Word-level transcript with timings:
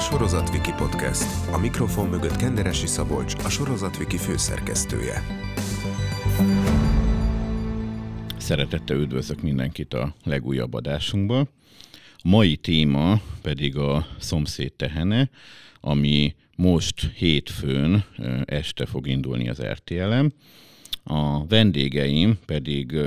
Sorozatviki 0.00 0.72
Podcast. 0.76 1.52
A 1.52 1.58
mikrofon 1.58 2.08
mögött 2.08 2.36
Kenderesi 2.36 2.86
Szabolcs, 2.86 3.34
a 3.34 3.48
Sorozatviki 3.48 4.16
főszerkesztője. 4.16 5.22
Szeretettel 8.36 8.96
üdvözlök 8.96 9.42
mindenkit 9.42 9.94
a 9.94 10.14
legújabb 10.24 10.74
adásunkba. 10.74 11.38
A 11.40 11.48
mai 12.28 12.56
téma 12.56 13.20
pedig 13.42 13.76
a 13.76 14.06
szomszéd 14.18 14.72
tehene, 14.72 15.30
ami 15.80 16.34
most 16.56 17.10
hétfőn 17.14 18.04
este 18.44 18.86
fog 18.86 19.06
indulni 19.06 19.48
az 19.48 19.62
RTL-em. 19.62 20.32
A 21.04 21.46
vendégeim 21.46 22.38
pedig 22.46 22.98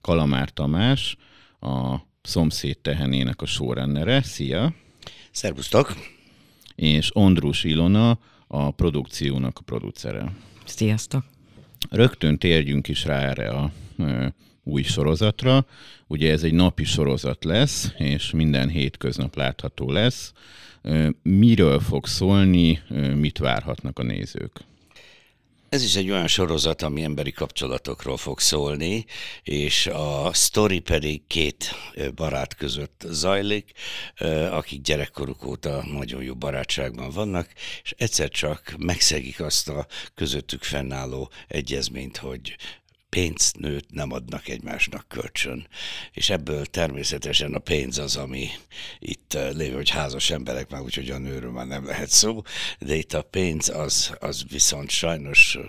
Kalamár 0.00 0.50
Tamás, 0.50 1.16
a 1.60 1.96
szomszéd 2.22 2.78
tehenének 2.78 3.42
a 3.42 3.46
sorrendere. 3.46 4.22
Szia! 4.22 4.74
Szervusztok! 5.30 6.18
És 6.80 7.10
Ondrus 7.16 7.64
Ilona, 7.64 8.18
a 8.46 8.70
produkciónak 8.70 9.58
a 9.58 9.62
producere. 9.62 10.32
Sziasztok! 10.64 11.24
Rögtön 11.90 12.38
térjünk 12.38 12.88
is 12.88 13.04
rá 13.04 13.18
erre 13.18 13.48
a 13.48 13.70
ö, 13.98 14.26
új 14.64 14.82
sorozatra. 14.82 15.66
Ugye 16.06 16.32
ez 16.32 16.42
egy 16.42 16.52
napi 16.52 16.84
sorozat 16.84 17.44
lesz, 17.44 17.92
és 17.98 18.30
minden 18.30 18.68
hétköznap 18.68 19.36
látható 19.36 19.90
lesz. 19.90 20.32
Miről 21.22 21.80
fog 21.80 22.06
szólni, 22.06 22.80
mit 23.14 23.38
várhatnak 23.38 23.98
a 23.98 24.02
nézők? 24.02 24.60
Ez 25.70 25.82
is 25.82 25.96
egy 25.96 26.10
olyan 26.10 26.26
sorozat, 26.26 26.82
ami 26.82 27.02
emberi 27.02 27.32
kapcsolatokról 27.32 28.16
fog 28.16 28.40
szólni, 28.40 29.04
és 29.42 29.86
a 29.86 30.30
sztori 30.32 30.80
pedig 30.80 31.26
két 31.26 31.74
barát 32.14 32.54
között 32.54 33.04
zajlik, 33.08 33.72
akik 34.50 34.80
gyerekkoruk 34.80 35.44
óta 35.44 35.84
nagyon 35.92 36.22
jó 36.22 36.34
barátságban 36.34 37.10
vannak, 37.10 37.48
és 37.82 37.94
egyszer 37.98 38.28
csak 38.28 38.74
megszegik 38.78 39.40
azt 39.40 39.68
a 39.68 39.86
közöttük 40.14 40.62
fennálló 40.62 41.30
egyezményt, 41.48 42.16
hogy 42.16 42.56
pénzt, 43.10 43.56
nőt 43.58 43.90
nem 43.90 44.12
adnak 44.12 44.48
egymásnak 44.48 45.08
kölcsön. 45.08 45.66
És 46.12 46.30
ebből 46.30 46.66
természetesen 46.66 47.54
a 47.54 47.58
pénz 47.58 47.98
az, 47.98 48.16
ami 48.16 48.48
itt 48.98 49.34
eh, 49.34 49.52
lévő, 49.52 49.74
hogy 49.74 49.90
házas 49.90 50.30
emberek 50.30 50.70
már 50.70 50.80
úgyhogy 50.80 51.10
a 51.10 51.18
nőről 51.18 51.50
már 51.50 51.66
nem 51.66 51.84
lehet 51.84 52.10
szó, 52.10 52.42
de 52.78 52.94
itt 52.94 53.12
a 53.12 53.22
pénz 53.22 53.68
az, 53.68 54.16
az 54.18 54.44
viszont 54.48 54.90
sajnos 54.90 55.56
eh, 55.56 55.64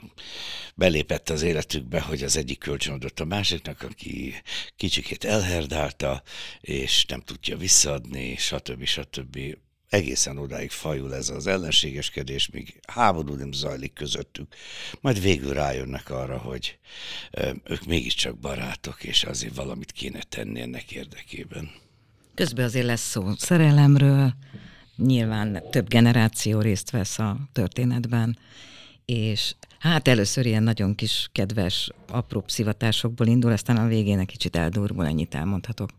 belépett 0.76 1.30
az 1.30 1.42
életükbe, 1.42 2.02
hogy 2.02 2.24
az 2.24 2.38
egyik 2.38 2.60
kölcsön 2.60 2.94
adott 2.94 3.20
a 3.20 3.26
másiknak, 3.26 3.82
aki 3.82 4.34
kicsikét 4.76 5.24
elherdálta, 5.24 6.24
és 6.62 7.06
nem 7.06 7.22
tudja 7.22 7.58
visszaadni, 7.58 8.36
stb. 8.36 8.86
stb 8.86 9.40
egészen 9.92 10.38
odáig 10.38 10.72
fajul 10.72 11.16
ez 11.16 11.30
az 11.30 11.48
ellenségeskedés, 11.48 12.50
míg 12.50 12.80
háború 12.88 13.34
nem 13.34 13.52
zajlik 13.52 13.94
közöttük. 13.94 14.56
Majd 15.02 15.22
végül 15.22 15.54
rájönnek 15.54 16.10
arra, 16.10 16.38
hogy 16.38 16.78
ők 17.64 17.86
mégiscsak 17.86 18.38
barátok, 18.38 19.04
és 19.04 19.24
azért 19.24 19.56
valamit 19.56 19.92
kéne 19.92 20.22
tenni 20.22 20.62
ennek 20.62 20.92
érdekében. 20.92 21.72
Közben 22.36 22.66
azért 22.66 22.86
lesz 22.86 23.10
szó 23.10 23.36
szerelemről, 23.38 24.34
nyilván 24.96 25.64
több 25.70 25.88
generáció 25.88 26.60
részt 26.60 26.90
vesz 26.90 27.20
a 27.20 27.38
történetben, 27.52 28.38
és 29.06 29.56
hát 29.80 30.08
először 30.08 30.46
ilyen 30.46 30.64
nagyon 30.64 30.96
kis 30.96 31.30
kedves, 31.32 31.90
apró 32.08 32.44
szivatásokból 32.48 33.28
indul, 33.28 33.52
aztán 33.52 33.78
a 33.78 33.88
végén 33.88 34.20
egy 34.20 34.28
kicsit 34.28 34.56
eldurvul, 34.56 35.06
ennyit 35.06 35.36
elmondhatok. 35.36 35.90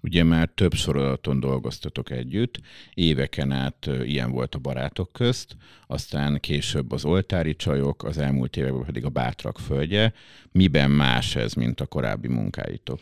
Ugye 0.00 0.22
már 0.22 0.48
több 0.54 0.74
sorozaton 0.74 1.40
dolgoztatok 1.40 2.10
együtt, 2.10 2.60
éveken 2.94 3.52
át 3.52 3.90
ilyen 4.04 4.30
volt 4.30 4.54
a 4.54 4.58
barátok 4.58 5.12
közt, 5.12 5.56
aztán 5.86 6.40
később 6.40 6.92
az 6.92 7.04
oltári 7.04 7.56
csajok, 7.56 8.04
az 8.04 8.18
elmúlt 8.18 8.56
években 8.56 8.84
pedig 8.84 9.04
a 9.04 9.08
bátrak 9.08 9.58
földje. 9.58 10.12
Miben 10.52 10.90
más 10.90 11.36
ez, 11.36 11.52
mint 11.52 11.80
a 11.80 11.86
korábbi 11.86 12.28
munkáitok? 12.28 13.00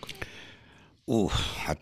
Ú, 1.09 1.25
uh, 1.25 1.31
hát 1.65 1.81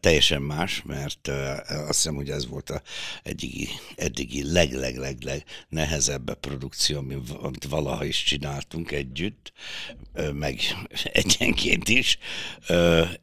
teljesen 0.00 0.42
más, 0.42 0.82
mert 0.82 1.28
azt 1.68 1.86
hiszem, 1.86 2.14
hogy 2.14 2.30
ez 2.30 2.46
volt 2.46 2.70
a 2.70 2.82
eddigi, 3.22 3.68
eddigi 3.96 4.52
leg, 4.52 4.72
leg, 4.72 4.96
leg, 4.96 5.22
leg 5.22 5.44
nehezebb 5.68 6.34
produkció, 6.34 7.04
amit 7.42 7.64
valaha 7.64 8.04
is 8.04 8.22
csináltunk 8.22 8.90
együtt, 8.90 9.52
meg 10.32 10.60
egyenként 11.12 11.88
is, 11.88 12.18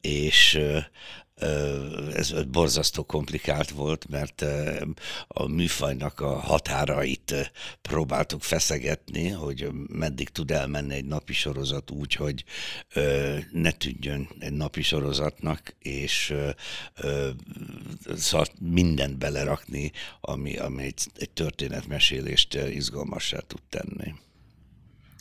és 0.02 0.60
ez 2.14 2.34
borzasztó 2.52 3.04
komplikált 3.04 3.70
volt, 3.70 4.10
mert 4.10 4.46
a 5.28 5.48
műfajnak 5.48 6.20
a 6.20 6.40
határait 6.40 7.52
próbáltuk 7.82 8.42
feszegetni, 8.42 9.28
hogy 9.30 9.70
meddig 9.88 10.30
tud 10.30 10.52
elmenni 10.52 10.94
egy 10.94 11.06
napi 11.06 11.34
sorozat 11.34 11.92
úgy, 11.92 12.14
hogy 12.14 12.44
ne 13.52 13.72
tűnjön 13.72 14.30
egy 14.40 14.54
napi 14.54 14.82
sorozatnak, 14.82 15.76
és 15.80 16.34
szóval 18.16 18.48
mindent 18.60 19.18
belerakni, 19.18 19.92
ami, 20.22 20.58
ami 20.58 20.84
egy, 20.84 21.08
egy 21.16 21.32
történetmesélést 21.32 22.54
izgalmassá 22.54 23.40
tud 23.40 23.62
tenni. 23.70 24.14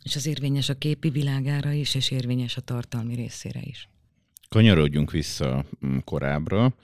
És 0.02 0.16
az 0.16 0.26
érvényes 0.26 0.68
a 0.68 0.74
képi 0.74 1.10
világára 1.10 1.72
is, 1.72 1.94
és 1.94 2.10
érvényes 2.10 2.56
a 2.56 2.60
tartalmi 2.60 3.14
részére 3.14 3.60
is. 3.62 3.88
Kanyarodjunk 4.52 5.10
vissza 5.10 5.64
mm, 5.86 5.98
korábbra. 6.04 6.74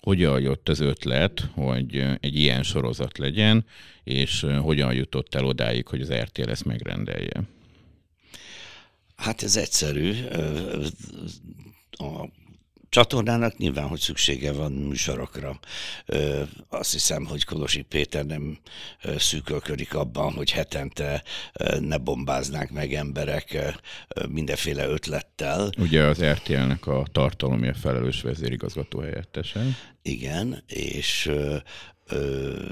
Hogyan 0.00 0.40
jött 0.40 0.68
az 0.68 0.80
ötlet, 0.80 1.48
hogy 1.54 2.04
egy 2.20 2.34
ilyen 2.34 2.62
sorozat 2.62 3.18
legyen, 3.18 3.64
és 4.04 4.46
hogyan 4.62 4.94
jutott 4.94 5.34
el 5.34 5.44
odáig, 5.44 5.86
hogy 5.86 6.00
az 6.00 6.12
RTL 6.12 6.50
ezt 6.50 6.64
megrendelje? 6.64 7.42
Hát 9.16 9.42
ez 9.42 9.56
egyszerű. 9.56 10.12
A 11.90 12.28
csatornának 12.88 13.56
nyilván, 13.56 13.88
hogy 13.88 14.00
szüksége 14.00 14.52
van 14.52 14.72
műsorokra. 14.72 15.58
Ö, 16.06 16.42
azt 16.68 16.92
hiszem, 16.92 17.24
hogy 17.26 17.44
Kolosi 17.44 17.82
Péter 17.82 18.26
nem 18.26 18.58
szűkölködik 19.18 19.94
abban, 19.94 20.32
hogy 20.32 20.50
hetente 20.50 21.22
ne 21.80 21.96
bombáznák 21.96 22.70
meg 22.70 22.94
emberek 22.94 23.58
mindenféle 24.28 24.86
ötlettel. 24.86 25.70
Ugye 25.78 26.02
az 26.02 26.24
RTL-nek 26.24 26.86
a 26.86 27.06
tartalomért 27.12 27.78
felelős 27.78 28.20
vezérigazgató 28.20 29.00
helyettese. 29.00 29.64
Igen, 30.02 30.62
és 30.66 31.26
ö, 31.26 31.56
ö, 32.06 32.62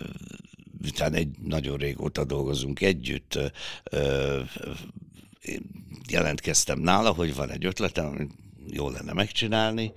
utána 0.83 1.17
egy 1.17 1.29
nagyon 1.43 1.77
régóta 1.77 2.25
dolgozunk 2.25 2.81
együtt, 2.81 3.39
ö, 3.85 4.41
jelentkeztem 6.09 6.79
nála, 6.79 7.11
hogy 7.11 7.35
van 7.35 7.51
egy 7.51 7.65
ötletem, 7.65 8.29
jó 8.71 8.91
lenne 8.91 9.13
megcsinálni. 9.13 9.93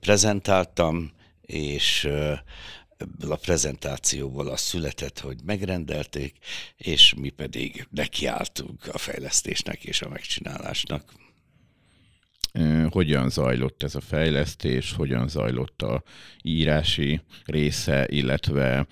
Prezentáltam, 0.00 1.10
és 1.40 2.08
a 3.28 3.36
prezentációból 3.36 4.48
az 4.48 4.60
született, 4.60 5.18
hogy 5.18 5.36
megrendelték, 5.44 6.36
és 6.76 7.14
mi 7.14 7.28
pedig 7.28 7.86
nekiálltunk 7.90 8.88
a 8.92 8.98
fejlesztésnek 8.98 9.84
és 9.84 10.02
a 10.02 10.08
megcsinálásnak. 10.08 11.12
Hogyan 12.90 13.28
zajlott 13.28 13.82
ez 13.82 13.94
a 13.94 14.00
fejlesztés, 14.00 14.92
hogyan 14.92 15.28
zajlott 15.28 15.82
a 15.82 16.02
írási 16.42 17.20
része, 17.44 18.06
illetve 18.08 18.86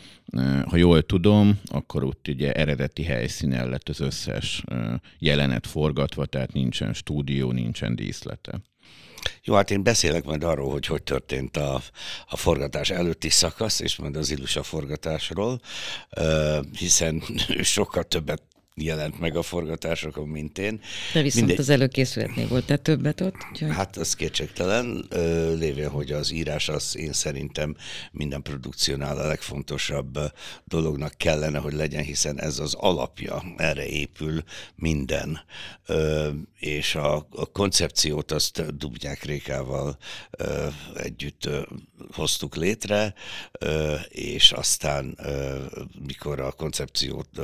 ha 0.66 0.76
jól 0.76 1.02
tudom, 1.02 1.60
akkor 1.64 2.04
ott 2.04 2.28
ugye 2.28 2.52
eredeti 2.52 3.02
helyszínen 3.02 3.68
lett 3.68 3.88
az 3.88 4.00
összes 4.00 4.64
jelenet 5.18 5.66
forgatva, 5.66 6.26
tehát 6.26 6.52
nincsen 6.52 6.92
stúdió, 6.92 7.52
nincsen 7.52 7.96
díszlete. 7.96 8.60
Jó, 9.44 9.54
hát 9.54 9.70
én 9.70 9.82
beszélek 9.82 10.24
majd 10.24 10.44
arról, 10.44 10.70
hogy 10.70 10.86
hogy 10.86 11.02
történt 11.02 11.56
a, 11.56 11.82
a 12.28 12.36
forgatás 12.36 12.90
előtti 12.90 13.28
szakasz, 13.28 13.80
és 13.80 13.96
majd 13.96 14.16
az 14.16 14.30
Illusa 14.30 14.62
forgatásról, 14.62 15.60
hiszen 16.78 17.22
sokkal 17.62 18.02
többet 18.02 18.42
jelent 18.74 19.18
meg 19.18 19.36
a 19.36 19.42
forgatásokon, 19.42 20.28
mint 20.28 20.58
én. 20.58 20.80
De 21.12 21.22
viszont 21.22 21.46
Mindegy... 21.46 21.64
az 21.64 21.68
előkészületnél 21.68 22.48
volt 22.48 22.66
te 22.66 22.76
többet 22.76 23.20
ott? 23.20 23.36
Úgyhogy... 23.50 23.70
Hát 23.70 23.96
az 23.96 24.14
kétségtelen, 24.14 25.06
lévén, 25.58 25.88
hogy 25.88 26.12
az 26.12 26.30
írás 26.30 26.68
az 26.68 26.96
én 26.96 27.12
szerintem 27.12 27.76
minden 28.12 28.42
produkciónál 28.42 29.18
a 29.18 29.26
legfontosabb 29.26 30.18
dolognak 30.64 31.12
kellene, 31.16 31.58
hogy 31.58 31.72
legyen, 31.72 32.04
hiszen 32.04 32.40
ez 32.40 32.58
az 32.58 32.74
alapja, 32.74 33.42
erre 33.56 33.86
épül 33.86 34.42
minden. 34.74 35.40
És 36.58 36.94
a, 36.94 37.14
a 37.16 37.46
koncepciót 37.52 38.32
azt 38.32 38.76
Dubnyák 38.76 39.22
Rékával 39.22 39.98
együtt 40.94 41.48
hoztuk 42.12 42.56
létre, 42.56 43.14
és 44.08 44.52
aztán 44.52 45.18
mikor 46.06 46.40
a 46.40 46.52
koncepciót 46.52 47.40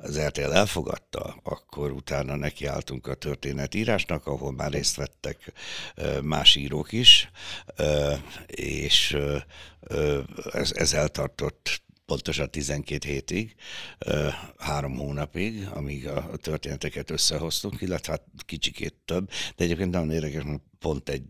az 0.00 0.20
RTL 0.20 0.52
elfogadta, 0.52 1.40
akkor 1.42 1.90
utána 1.90 2.36
nekiálltunk 2.36 3.06
a 3.06 3.14
történetírásnak, 3.14 4.26
ahol 4.26 4.52
már 4.52 4.70
részt 4.70 4.96
vettek 4.96 5.52
más 6.22 6.54
írók 6.54 6.92
is, 6.92 7.30
és 8.46 9.16
ez, 10.52 10.72
ez 10.72 10.92
eltartott 10.92 11.82
pontosan 12.08 12.50
12 12.50 13.08
hétig, 13.08 13.54
három 14.58 14.96
hónapig, 14.96 15.66
amíg 15.74 16.08
a 16.08 16.36
történeteket 16.36 17.10
összehoztunk, 17.10 17.80
illetve 17.80 18.12
hát 18.12 18.22
kicsikét 18.44 18.94
több, 19.04 19.30
de 19.56 19.64
egyébként 19.64 19.90
nagyon 19.90 20.10
érdekes, 20.10 20.42
hogy 20.42 20.60
pont 20.78 21.08
egy 21.08 21.24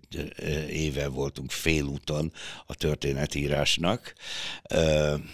éve 0.71 1.09
voltunk 1.09 1.51
félúton 1.51 2.33
a 2.67 2.75
történetírásnak, 2.75 4.15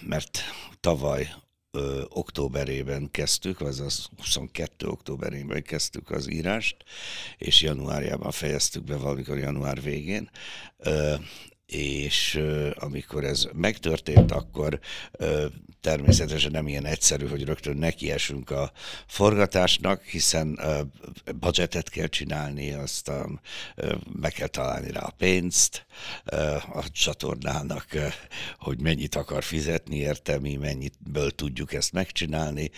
mert 0.06 0.42
tavaly 0.81 1.28
ö, 1.74 2.02
októberében 2.08 3.10
kezdtük, 3.10 3.60
azaz 3.60 4.08
22. 4.16 4.86
októberében 4.86 5.62
kezdtük 5.62 6.10
az 6.10 6.30
írást, 6.30 6.76
és 7.38 7.62
januárjában 7.62 8.30
fejeztük 8.30 8.84
be 8.84 8.96
valamikor 8.96 9.38
január 9.38 9.82
végén. 9.82 10.30
Ö, 10.76 11.14
és 11.66 12.40
amikor 12.75 13.25
ez 13.25 13.49
megtörtént, 13.52 14.32
akkor 14.32 14.81
természetesen 15.81 16.50
nem 16.50 16.69
ilyen 16.69 16.87
egyszerű, 16.87 17.26
hogy 17.26 17.44
rögtön 17.44 17.76
nekiesünk 17.76 18.50
a 18.50 18.72
forgatásnak, 19.06 20.02
hiszen 20.02 20.61
budgetet 21.38 21.88
kell 21.88 22.06
csinálni, 22.06 22.72
azt 22.72 23.11
meg 24.20 24.32
kell 24.32 24.46
találni 24.46 24.90
rá 24.90 25.00
a 25.00 25.14
pénzt 25.19 25.87
a 26.72 26.90
csatornának, 26.93 27.87
hogy 28.58 28.81
mennyit 28.81 29.14
akar 29.14 29.43
fizetni 29.43 29.96
érte, 29.96 30.38
mi 30.38 30.56
mennyitből 30.56 31.31
tudjuk 31.31 31.72
ezt 31.72 31.93
megcsinálni, 31.93 32.70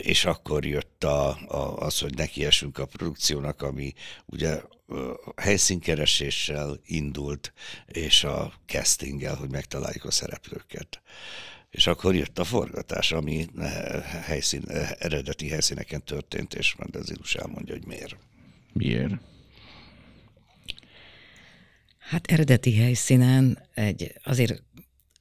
és 0.00 0.24
akkor 0.24 0.66
jött 0.66 1.04
a, 1.04 1.28
a, 1.28 1.76
az, 1.76 1.98
hogy 1.98 2.14
nekiesünk 2.14 2.78
a 2.78 2.86
produkciónak, 2.86 3.62
ami 3.62 3.92
ugye 4.26 4.60
helyszínkereséssel 5.36 6.80
indult, 6.84 7.52
és 7.86 8.24
a 8.24 8.52
castinggel, 8.66 9.34
hogy 9.34 9.50
megtaláljuk 9.50 10.04
a 10.04 10.10
szereplőket. 10.10 11.02
És 11.70 11.86
akkor 11.86 12.14
jött 12.14 12.38
a 12.38 12.44
forgatás, 12.44 13.12
ami 13.12 13.46
helyszín, 14.24 14.62
eredeti 14.98 15.48
helyszíneken 15.48 16.04
történt, 16.04 16.54
és 16.54 16.74
majd 16.74 16.96
az 16.96 17.12
is 17.22 17.34
elmondja, 17.34 17.74
hogy 17.74 17.86
miért. 17.86 18.16
Miért? 18.72 19.12
Hát 21.98 22.26
eredeti 22.26 22.76
helyszínen 22.76 23.58
egy 23.74 24.12
azért 24.24 24.62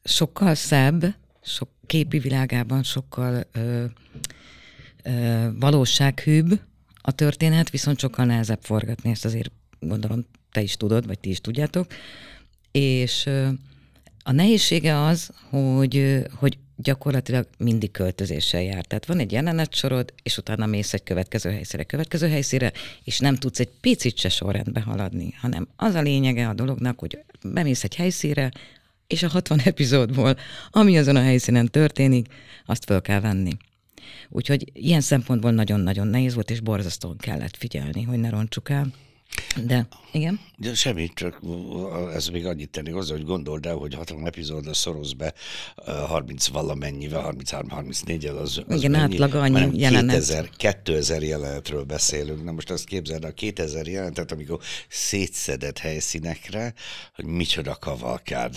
sokkal 0.03 0.55
szebb, 0.55 1.15
sok 1.43 1.69
képi 1.85 2.19
világában 2.19 2.83
sokkal 2.83 3.47
ö, 3.51 3.85
ö, 5.03 5.47
valósághűbb 5.59 6.59
a 7.07 7.11
történet, 7.11 7.69
viszont 7.69 7.99
sokkal 7.99 8.25
nehezebb 8.25 8.59
forgatni, 8.61 9.09
ezt 9.09 9.25
azért 9.25 9.51
gondolom 9.79 10.25
te 10.51 10.61
is 10.61 10.77
tudod, 10.77 11.07
vagy 11.07 11.19
ti 11.19 11.29
is 11.29 11.41
tudjátok. 11.41 11.87
És 12.71 13.29
a 14.23 14.31
nehézsége 14.31 15.01
az, 15.03 15.29
hogy, 15.49 16.23
hogy 16.33 16.57
gyakorlatilag 16.75 17.47
mindig 17.57 17.91
költözéssel 17.91 18.61
jár. 18.61 18.85
Tehát 18.85 19.05
van 19.05 19.19
egy 19.19 19.31
jelenetsorod, 19.31 20.13
és 20.23 20.37
utána 20.37 20.65
mész 20.65 20.93
egy 20.93 21.03
következő 21.03 21.51
helyszíre, 21.51 21.83
következő 21.83 22.29
helyszíre, 22.29 22.71
és 23.03 23.19
nem 23.19 23.35
tudsz 23.35 23.59
egy 23.59 23.71
picit 23.81 24.17
se 24.17 24.29
sorrendbe 24.29 24.81
haladni, 24.81 25.33
hanem 25.37 25.67
az 25.75 25.93
a 25.93 26.01
lényege 26.01 26.47
a 26.47 26.53
dolognak, 26.53 26.99
hogy 26.99 27.19
bemész 27.43 27.83
egy 27.83 27.95
helyszíre, 27.95 28.51
és 29.07 29.23
a 29.23 29.29
60 29.29 29.59
epizódból, 29.63 30.37
ami 30.69 30.97
azon 30.97 31.15
a 31.15 31.21
helyszínen 31.21 31.67
történik, 31.67 32.27
azt 32.65 32.85
föl 32.85 33.01
kell 33.01 33.19
venni. 33.19 33.57
Úgyhogy 34.29 34.71
ilyen 34.73 35.01
szempontból 35.01 35.51
nagyon-nagyon 35.51 36.07
nehéz 36.07 36.33
volt, 36.33 36.51
és 36.51 36.59
borzasztóan 36.59 37.17
kellett 37.17 37.57
figyelni, 37.57 38.03
hogy 38.03 38.19
ne 38.19 38.29
roncsuk 38.29 38.69
el. 38.69 38.87
De, 39.65 39.87
igen? 40.11 40.39
De 40.57 40.75
semmi, 40.75 41.09
csak 41.13 41.39
ez 42.13 42.27
még 42.27 42.45
annyit 42.45 42.69
tenni 42.69 42.91
hozzá, 42.91 43.13
hogy 43.15 43.25
gondold 43.25 43.65
el, 43.65 43.75
hogy 43.75 43.93
60 43.93 44.25
epizódra 44.25 44.73
szoroz 44.73 45.13
be 45.13 45.33
30 46.07 46.47
valamennyivel, 46.47 47.35
33-34-el 47.37 48.41
az, 48.41 48.61
az 48.67 48.77
Igen, 48.77 48.93
átlag 48.93 49.35
annyi 49.35 49.79
jelenet. 49.79 50.15
2000, 50.15 50.49
2000 50.49 51.23
jelenetről 51.23 51.83
beszélünk. 51.83 52.43
Na 52.43 52.51
most 52.51 52.71
azt 52.71 52.85
képzeld 52.85 53.23
a 53.23 53.31
2000 53.31 53.87
jelenetet, 53.87 54.31
amikor 54.31 54.59
szétszedett 54.87 55.77
helyszínekre, 55.77 56.73
hogy 57.15 57.25
micsoda 57.25 57.75
kavalkád 57.75 58.55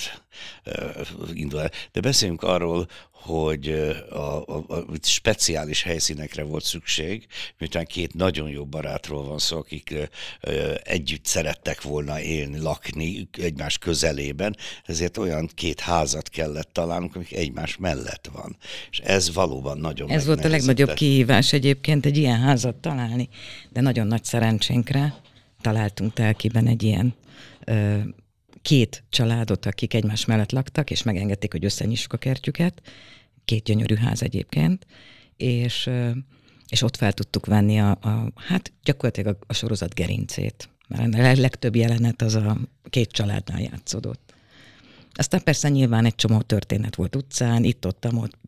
indul 1.32 1.60
el. 1.60 1.70
De 1.92 2.00
beszéljünk 2.00 2.42
arról, 2.42 2.88
hogy 3.20 3.68
a, 4.10 4.16
a, 4.16 4.64
a 4.68 4.84
speciális 5.02 5.82
helyszínekre 5.82 6.42
volt 6.42 6.64
szükség, 6.64 7.26
miután 7.58 7.84
két 7.84 8.14
nagyon 8.14 8.48
jó 8.48 8.64
barátról 8.64 9.24
van 9.24 9.38
szó, 9.38 9.58
akik 9.58 9.94
együtt 10.82 11.24
szerettek 11.24 11.82
volna 11.82 12.20
élni, 12.20 12.58
lakni 12.58 13.28
egymás 13.42 13.78
közelében, 13.78 14.56
ezért 14.84 15.16
olyan 15.16 15.50
két 15.54 15.80
házat 15.80 16.28
kellett 16.28 16.72
találnunk, 16.72 17.14
amik 17.14 17.32
egymás 17.32 17.76
mellett 17.76 18.28
van. 18.32 18.56
És 18.90 18.98
ez 18.98 19.34
valóban 19.34 19.78
nagyon 19.78 20.10
Ez 20.10 20.26
volt 20.26 20.44
a 20.44 20.48
legnagyobb 20.48 20.92
kihívás 20.92 21.52
egyébként, 21.52 22.06
egy 22.06 22.16
ilyen 22.16 22.40
házat 22.40 22.76
találni, 22.76 23.28
de 23.68 23.80
nagyon 23.80 24.06
nagy 24.06 24.24
szerencsénkre 24.24 25.14
találtunk 25.60 26.12
telkiben 26.12 26.66
egy 26.66 26.82
ilyen 26.82 27.14
ö, 27.64 27.98
két 28.62 29.04
családot, 29.08 29.66
akik 29.66 29.94
egymás 29.94 30.24
mellett 30.24 30.52
laktak, 30.52 30.90
és 30.90 31.02
megengedték, 31.02 31.52
hogy 31.52 31.64
összenyissuk 31.64 32.12
a 32.12 32.16
kertjüket. 32.16 32.82
Két 33.44 33.64
gyönyörű 33.64 33.94
ház 33.94 34.22
egyébként, 34.22 34.86
és, 35.36 35.90
és 36.68 36.82
ott 36.82 36.96
fel 36.96 37.12
tudtuk 37.12 37.46
venni 37.46 37.80
a, 37.80 37.90
a 37.90 38.32
hát 38.34 38.72
gyakorlatilag 38.84 39.36
a, 39.40 39.44
a 39.46 39.52
sorozat 39.52 39.94
gerincét. 39.94 40.68
Mert 40.88 41.14
a 41.14 41.40
legtöbb 41.40 41.76
jelenet 41.76 42.22
az 42.22 42.34
a 42.34 42.58
két 42.90 43.10
családnál 43.10 43.60
játszódott. 43.60 44.34
Aztán 45.12 45.42
persze 45.42 45.68
nyilván 45.68 46.04
egy 46.04 46.14
csomó 46.14 46.40
történet 46.40 46.94
volt 46.94 47.16
utcán, 47.16 47.64
itt-ott, 47.64 48.06
ott 48.14 48.38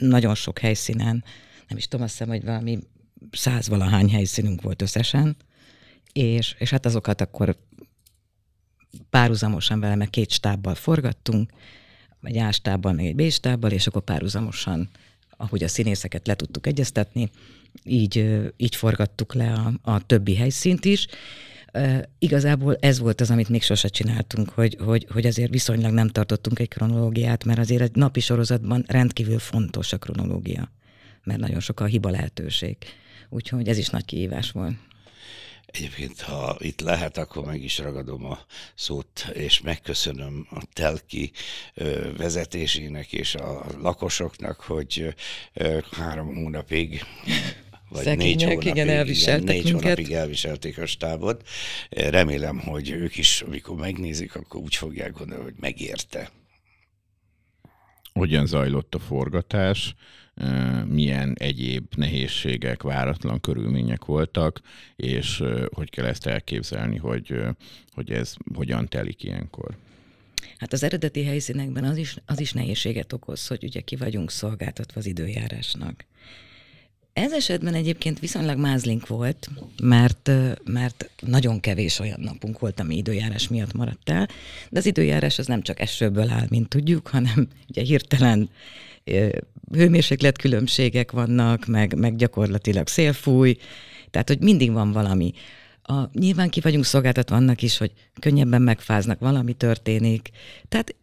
nagyon 0.00 0.34
sok 0.34 0.58
helyszínen, 0.58 1.24
nem 1.68 1.78
is 1.78 1.88
tudom, 1.88 2.04
azt 2.04 2.18
hiszem, 2.18 2.28
hogy 2.28 2.44
valami 2.44 2.78
százvalahány 3.30 4.10
helyszínünk 4.10 4.62
volt 4.62 4.82
összesen, 4.82 5.36
és, 6.12 6.54
és 6.58 6.70
hát 6.70 6.86
azokat 6.86 7.20
akkor 7.20 7.56
párhuzamosan 9.10 9.80
vele, 9.80 9.94
mert 9.94 10.10
két 10.10 10.30
stábbal 10.30 10.74
forgattunk, 10.74 11.50
egy 12.22 12.36
A 12.36 12.52
stábbal, 12.52 12.92
meg 12.92 13.06
egy 13.06 13.14
B 13.14 13.30
stábbal, 13.30 13.70
és 13.70 13.86
akkor 13.86 14.02
párhuzamosan, 14.02 14.88
ahogy 15.36 15.62
a 15.62 15.68
színészeket 15.68 16.26
le 16.26 16.34
tudtuk 16.34 16.66
egyeztetni, 16.66 17.30
így, 17.84 18.42
így 18.56 18.76
forgattuk 18.76 19.34
le 19.34 19.52
a, 19.52 19.92
a 19.92 20.06
többi 20.06 20.36
helyszínt 20.36 20.84
is. 20.84 21.06
Uh, 21.06 21.98
igazából 22.18 22.76
ez 22.80 22.98
volt 22.98 23.20
az, 23.20 23.30
amit 23.30 23.48
még 23.48 23.62
sose 23.62 23.88
csináltunk, 23.88 24.50
hogy, 24.50 24.76
hogy, 24.80 25.06
hogy 25.10 25.26
azért 25.26 25.50
viszonylag 25.50 25.92
nem 25.92 26.08
tartottunk 26.08 26.58
egy 26.58 26.68
kronológiát, 26.68 27.44
mert 27.44 27.58
azért 27.58 27.82
egy 27.82 27.94
napi 27.94 28.20
sorozatban 28.20 28.84
rendkívül 28.86 29.38
fontos 29.38 29.92
a 29.92 29.98
kronológia, 29.98 30.70
mert 31.22 31.40
nagyon 31.40 31.60
sok 31.60 31.80
a 31.80 31.84
hiba 31.84 32.10
lehetőség. 32.10 32.76
Úgyhogy 33.28 33.68
ez 33.68 33.78
is 33.78 33.88
nagy 33.88 34.04
kihívás 34.04 34.50
volt. 34.50 34.74
Egyébként, 35.74 36.20
ha 36.20 36.56
itt 36.58 36.80
lehet, 36.80 37.18
akkor 37.18 37.44
meg 37.44 37.62
is 37.62 37.78
ragadom 37.78 38.24
a 38.24 38.38
szót, 38.74 39.26
és 39.32 39.60
megköszönöm 39.60 40.46
a 40.50 40.62
telki 40.72 41.32
vezetésének 42.16 43.12
és 43.12 43.34
a 43.34 43.66
lakosoknak, 43.78 44.60
hogy 44.60 45.14
három 45.90 46.34
hónapig 46.34 47.04
vagy 47.88 48.04
Szegények, 48.04 48.26
négy 48.26 48.42
hónapig, 48.42 48.66
igen, 48.66 48.88
elviseltek 48.88 49.42
igen, 49.42 49.54
négy 49.54 49.70
hónapig 49.70 50.12
elviselték 50.12 50.78
a 50.78 50.86
stábot. 50.86 51.48
Remélem, 51.90 52.58
hogy 52.58 52.90
ők 52.90 53.16
is, 53.16 53.40
amikor 53.40 53.76
megnézik, 53.76 54.34
akkor 54.34 54.60
úgy 54.60 54.74
fogják 54.74 55.12
gondolni, 55.12 55.44
hogy 55.44 55.54
megérte. 55.60 56.30
Hogyan 58.18 58.46
zajlott 58.46 58.94
a 58.94 58.98
forgatás? 58.98 59.94
milyen 60.86 61.34
egyéb 61.38 61.94
nehézségek, 61.96 62.82
váratlan 62.82 63.40
körülmények 63.40 64.04
voltak, 64.04 64.60
és 64.96 65.42
hogy 65.72 65.90
kell 65.90 66.04
ezt 66.04 66.26
elképzelni, 66.26 66.96
hogy, 66.96 67.40
hogy 67.92 68.10
ez 68.10 68.34
hogyan 68.54 68.88
telik 68.88 69.22
ilyenkor. 69.22 69.76
Hát 70.58 70.72
az 70.72 70.82
eredeti 70.82 71.24
helyszínekben 71.24 71.84
az 71.84 71.96
is, 71.96 72.16
az 72.26 72.40
is 72.40 72.52
nehézséget 72.52 73.12
okoz, 73.12 73.46
hogy 73.46 73.64
ugye 73.64 73.80
ki 73.80 73.96
vagyunk 73.96 74.30
szolgáltatva 74.30 75.00
az 75.00 75.06
időjárásnak. 75.06 76.04
Ez 77.14 77.32
esetben 77.32 77.74
egyébként 77.74 78.18
viszonylag 78.18 78.58
mázlink 78.58 79.06
volt, 79.06 79.50
mert, 79.82 80.30
mert 80.64 81.10
nagyon 81.20 81.60
kevés 81.60 81.98
olyan 81.98 82.20
napunk 82.20 82.58
volt, 82.58 82.80
ami 82.80 82.96
időjárás 82.96 83.48
miatt 83.48 83.72
maradt 83.72 84.10
el, 84.10 84.28
de 84.70 84.78
az 84.78 84.86
időjárás 84.86 85.38
az 85.38 85.46
nem 85.46 85.62
csak 85.62 85.80
esőből 85.80 86.28
áll, 86.28 86.46
mint 86.48 86.68
tudjuk, 86.68 87.06
hanem 87.08 87.48
ugye 87.68 87.82
hirtelen 87.82 88.50
hőmérséklet 89.72 90.38
különbségek 90.38 91.12
vannak, 91.12 91.66
meg, 91.66 91.94
meg 91.98 92.16
gyakorlatilag 92.16 92.86
szélfúj, 92.86 93.56
tehát 94.10 94.28
hogy 94.28 94.40
mindig 94.40 94.72
van 94.72 94.92
valami. 94.92 95.32
A, 95.82 96.18
nyilván 96.18 96.50
ki 96.50 96.60
vagyunk 96.60 96.84
szolgáltatva 96.84 97.36
annak 97.36 97.62
is, 97.62 97.78
hogy 97.78 97.92
könnyebben 98.20 98.62
megfáznak, 98.62 99.18
valami 99.18 99.52
történik. 99.52 100.30
Tehát 100.68 100.94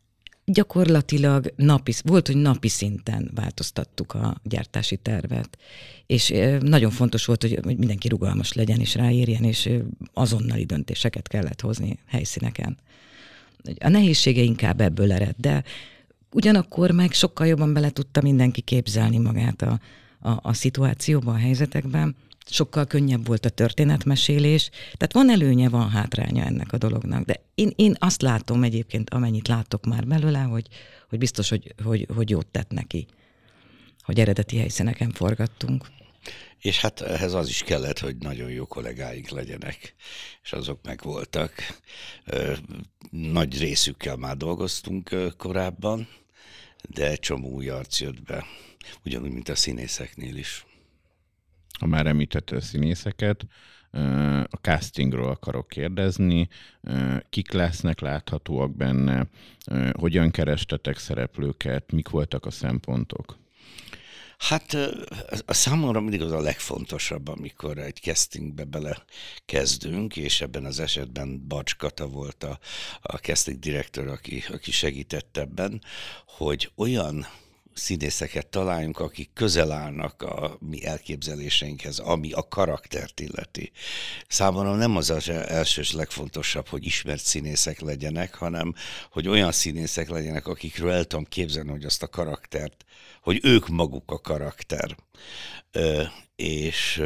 gyakorlatilag 0.53 1.53
napi, 1.55 1.93
volt, 2.03 2.27
hogy 2.27 2.35
napi 2.35 2.67
szinten 2.67 3.31
változtattuk 3.35 4.13
a 4.13 4.35
gyártási 4.43 4.95
tervet, 4.95 5.57
és 6.05 6.33
nagyon 6.59 6.91
fontos 6.91 7.25
volt, 7.25 7.41
hogy 7.41 7.77
mindenki 7.77 8.07
rugalmas 8.07 8.53
legyen 8.53 8.79
és 8.79 8.95
ráérjen, 8.95 9.43
és 9.43 9.69
azonnali 10.13 10.65
döntéseket 10.65 11.27
kellett 11.27 11.61
hozni 11.61 11.99
helyszíneken. 12.05 12.77
A 13.79 13.87
nehézsége 13.87 14.41
inkább 14.41 14.81
ebből 14.81 15.11
ered, 15.11 15.35
de 15.37 15.63
ugyanakkor 16.31 16.91
meg 16.91 17.11
sokkal 17.11 17.47
jobban 17.47 17.73
bele 17.73 17.89
tudta 17.89 18.21
mindenki 18.21 18.61
képzelni 18.61 19.17
magát 19.17 19.61
a, 19.61 19.79
a, 20.19 20.39
a 20.41 20.53
szituációban, 20.53 21.35
a 21.35 21.37
helyzetekben, 21.37 22.15
sokkal 22.49 22.85
könnyebb 22.85 23.25
volt 23.25 23.45
a 23.45 23.49
történetmesélés. 23.49 24.69
Tehát 24.69 25.13
van 25.13 25.29
előnye, 25.29 25.69
van 25.69 25.89
hátránya 25.89 26.43
ennek 26.43 26.73
a 26.73 26.77
dolognak. 26.77 27.25
De 27.25 27.43
én, 27.55 27.71
én 27.75 27.95
azt 27.99 28.21
látom 28.21 28.63
egyébként, 28.63 29.09
amennyit 29.09 29.47
látok 29.47 29.85
már 29.85 30.07
belőle, 30.07 30.39
hogy, 30.39 30.67
hogy 31.09 31.19
biztos, 31.19 31.49
hogy, 31.49 31.73
hogy, 31.83 32.07
hogy 32.15 32.29
jót 32.29 32.47
tett 32.47 32.71
neki, 32.71 33.07
hogy 34.01 34.19
eredeti 34.19 34.57
helyszíneken 34.57 35.11
forgattunk. 35.11 35.85
És 36.59 36.81
hát 36.81 37.01
ehhez 37.01 37.33
az 37.33 37.49
is 37.49 37.63
kellett, 37.63 37.99
hogy 37.99 38.17
nagyon 38.17 38.49
jó 38.49 38.65
kollégáink 38.65 39.29
legyenek, 39.29 39.95
és 40.43 40.53
azok 40.53 40.79
meg 40.83 40.99
voltak. 41.03 41.53
Nagy 43.09 43.59
részükkel 43.59 44.15
már 44.15 44.37
dolgoztunk 44.37 45.15
korábban, 45.37 46.07
de 46.89 47.15
csomó 47.15 47.49
új 47.49 47.69
arc 47.69 47.99
jött 47.99 48.21
be, 48.21 48.45
ugyanúgy, 49.05 49.31
mint 49.31 49.49
a 49.49 49.55
színészeknél 49.55 50.35
is 50.35 50.65
ha 51.81 51.87
már 51.87 52.05
említette 52.05 52.55
a 52.55 52.61
színészeket, 52.61 53.45
a 54.49 54.57
castingról 54.61 55.29
akarok 55.29 55.67
kérdezni, 55.67 56.47
kik 57.29 57.51
lesznek 57.51 57.99
láthatóak 57.99 58.75
benne, 58.75 59.27
hogyan 59.91 60.31
kerestetek 60.31 60.97
szereplőket, 60.97 61.91
mik 61.91 62.09
voltak 62.09 62.45
a 62.45 62.51
szempontok? 62.51 63.37
Hát 64.37 64.77
a 65.45 65.53
számomra 65.53 65.99
mindig 65.99 66.21
az 66.21 66.31
a 66.31 66.39
legfontosabb, 66.39 67.27
amikor 67.27 67.77
egy 67.77 67.97
castingbe 68.01 68.63
bele 68.63 69.03
kezdünk, 69.45 70.17
és 70.17 70.41
ebben 70.41 70.65
az 70.65 70.79
esetben 70.79 71.47
Bacs 71.47 71.75
Kata 71.75 72.07
volt 72.07 72.43
a, 72.43 72.59
a 73.01 73.15
casting 73.15 73.59
direktor, 73.59 74.07
aki, 74.07 74.43
aki 74.51 74.71
segített 74.71 75.37
ebben, 75.37 75.81
hogy 76.25 76.71
olyan 76.75 77.25
színészeket 77.73 78.47
találjunk, 78.47 78.99
akik 78.99 79.29
közel 79.33 79.71
állnak 79.71 80.21
a 80.21 80.57
mi 80.59 80.85
elképzeléseinkhez, 80.85 81.99
ami 81.99 82.31
a 82.31 82.47
karaktert 82.47 83.19
illeti. 83.19 83.71
Számomra 84.27 84.75
nem 84.75 84.95
az 84.95 85.09
az 85.09 85.29
elsős 85.29 85.91
legfontosabb, 85.91 86.67
hogy 86.67 86.85
ismert 86.85 87.23
színészek 87.23 87.79
legyenek, 87.79 88.35
hanem 88.35 88.73
hogy 89.11 89.27
olyan 89.27 89.51
színészek 89.51 90.09
legyenek, 90.09 90.47
akikről 90.47 90.91
el 90.91 91.05
tudom 91.05 91.25
képzelni, 91.25 91.69
hogy 91.69 91.85
azt 91.85 92.03
a 92.03 92.07
karaktert, 92.07 92.85
hogy 93.21 93.39
ők 93.43 93.67
maguk 93.67 94.11
a 94.11 94.19
karakter. 94.19 94.95
Ö, 95.71 96.03
és 96.35 97.01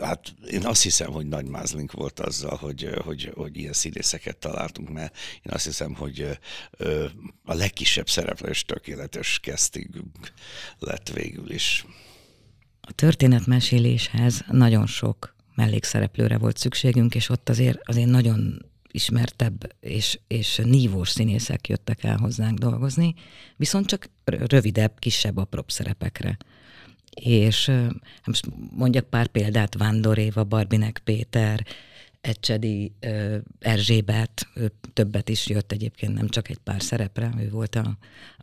hát 0.00 0.34
én 0.50 0.66
azt 0.66 0.82
hiszem, 0.82 1.10
hogy 1.10 1.26
nagy 1.26 1.46
mázlink 1.46 1.92
volt 1.92 2.20
azzal, 2.20 2.56
hogy, 2.56 2.88
hogy, 3.04 3.32
hogy 3.34 3.56
ilyen 3.56 3.72
színészeket 3.72 4.36
találtunk, 4.36 4.88
mert 4.88 5.16
én 5.42 5.52
azt 5.52 5.64
hiszem, 5.64 5.94
hogy 5.94 6.38
a 7.44 7.54
legkisebb 7.54 8.08
szereplős 8.08 8.64
tökéletes 8.64 9.40
castingünk 9.42 10.32
lett 10.78 11.08
végül 11.08 11.50
is. 11.50 11.86
A 12.80 12.92
történetmeséléshez 12.92 14.44
nagyon 14.50 14.86
sok 14.86 15.36
mellékszereplőre 15.54 16.38
volt 16.38 16.56
szükségünk, 16.56 17.14
és 17.14 17.28
ott 17.28 17.48
azért, 17.48 17.78
azért 17.88 18.08
nagyon 18.08 18.66
ismertebb 18.90 19.74
és, 19.80 20.18
és 20.26 20.60
nívós 20.64 21.08
színészek 21.10 21.68
jöttek 21.68 22.04
el 22.04 22.16
hozzánk 22.16 22.58
dolgozni, 22.58 23.14
viszont 23.56 23.86
csak 23.86 24.10
rövidebb, 24.24 24.98
kisebb, 24.98 25.36
apróbb 25.36 25.70
szerepekre 25.70 26.36
és 27.22 27.66
hát 27.66 28.26
most 28.26 28.46
mondjak 28.70 29.10
pár 29.10 29.26
példát, 29.26 29.74
Vándor 29.74 30.18
Éva, 30.18 30.44
Barbinek 30.44 31.00
Péter, 31.04 31.66
Ecsedi 32.20 32.92
Erzsébet, 33.58 34.48
ő 34.54 34.72
többet 34.92 35.28
is 35.28 35.46
jött 35.46 35.72
egyébként, 35.72 36.14
nem 36.14 36.28
csak 36.28 36.48
egy 36.48 36.58
pár 36.58 36.82
szerepre, 36.82 37.32
ő 37.40 37.50
volt 37.50 37.74
a, 37.74 37.98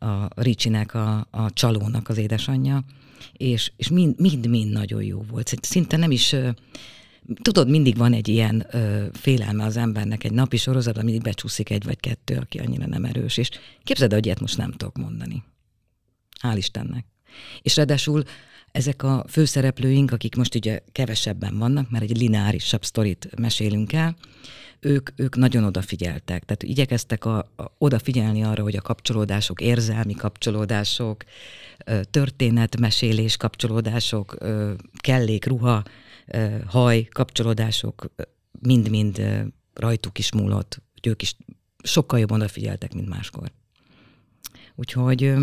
a 0.06 0.42
Ricsinek, 0.42 0.94
a, 0.94 1.28
a 1.32 1.54
csalónak 1.54 2.10
az 2.10 2.18
édesanyja, 2.18 2.86
és, 3.34 3.72
és 3.78 3.90
mind, 3.90 4.20
mind, 4.20 4.72
nagyon 4.72 5.04
jó 5.04 5.22
volt. 5.30 5.54
Szinte 5.62 5.98
nem 5.98 6.12
is, 6.12 6.36
tudod, 7.42 7.70
mindig 7.70 7.98
van 7.98 8.14
egy 8.14 8.28
ilyen 8.28 8.66
ö, 8.72 9.06
félelme 9.14 9.64
az 9.64 9.78
embernek 9.78 10.24
egy 10.24 10.32
napi 10.32 10.58
sorozatban, 10.58 11.04
mindig 11.04 11.22
becsúszik 11.22 11.70
egy 11.70 11.84
vagy 11.84 12.00
kettő, 12.00 12.36
aki 12.36 12.60
annyira 12.60 12.86
nem 12.86 13.06
erős, 13.06 13.38
és 13.38 13.50
képzeld, 13.84 14.14
hogy 14.14 14.26
ilyet 14.26 14.40
most 14.40 14.58
nem 14.58 14.72
tudok 14.72 14.98
mondani. 14.98 15.44
Hál' 16.42 16.58
Istennek. 16.58 17.06
És 17.62 17.76
ráadásul 17.76 18.24
ezek 18.72 19.04
a 19.04 19.26
főszereplőink, 19.30 20.12
akik 20.12 20.36
most 20.36 20.56
ugye 20.56 20.80
kevesebben 20.92 21.58
vannak, 21.58 21.90
mert 21.90 22.04
egy 22.04 22.18
lineárisabb 22.18 22.86
sztorit 22.86 23.30
mesélünk 23.40 23.94
el, 23.94 24.16
ők, 24.80 25.10
ők 25.16 25.36
nagyon 25.36 25.64
odafigyeltek. 25.64 26.44
Tehát 26.44 26.64
igyekeztek 26.64 27.26
a, 27.26 27.38
a, 27.38 27.64
odafigyelni 27.78 28.44
arra, 28.44 28.64
hogy 28.64 28.76
a 28.76 28.82
kapcsolódások, 28.82 29.62
érzelmi 29.62 30.14
kapcsolódások, 30.14 31.24
történetmesélés 32.12 33.38
kapcsolódások, 33.38 34.38
kellék, 34.98 35.46
ruha, 35.46 35.84
haj 36.68 37.04
kapcsolódások 37.04 38.12
mind-mind 38.60 39.22
rajtuk 39.74 40.18
is 40.18 40.32
múlott, 40.32 40.82
hogy 40.94 41.08
ők 41.12 41.22
is 41.22 41.36
sokkal 41.84 42.20
jobban 42.20 42.40
odafigyeltek, 42.40 42.94
mint 42.94 43.10
máskor. 43.10 43.52
Úgyhogy 44.76 45.34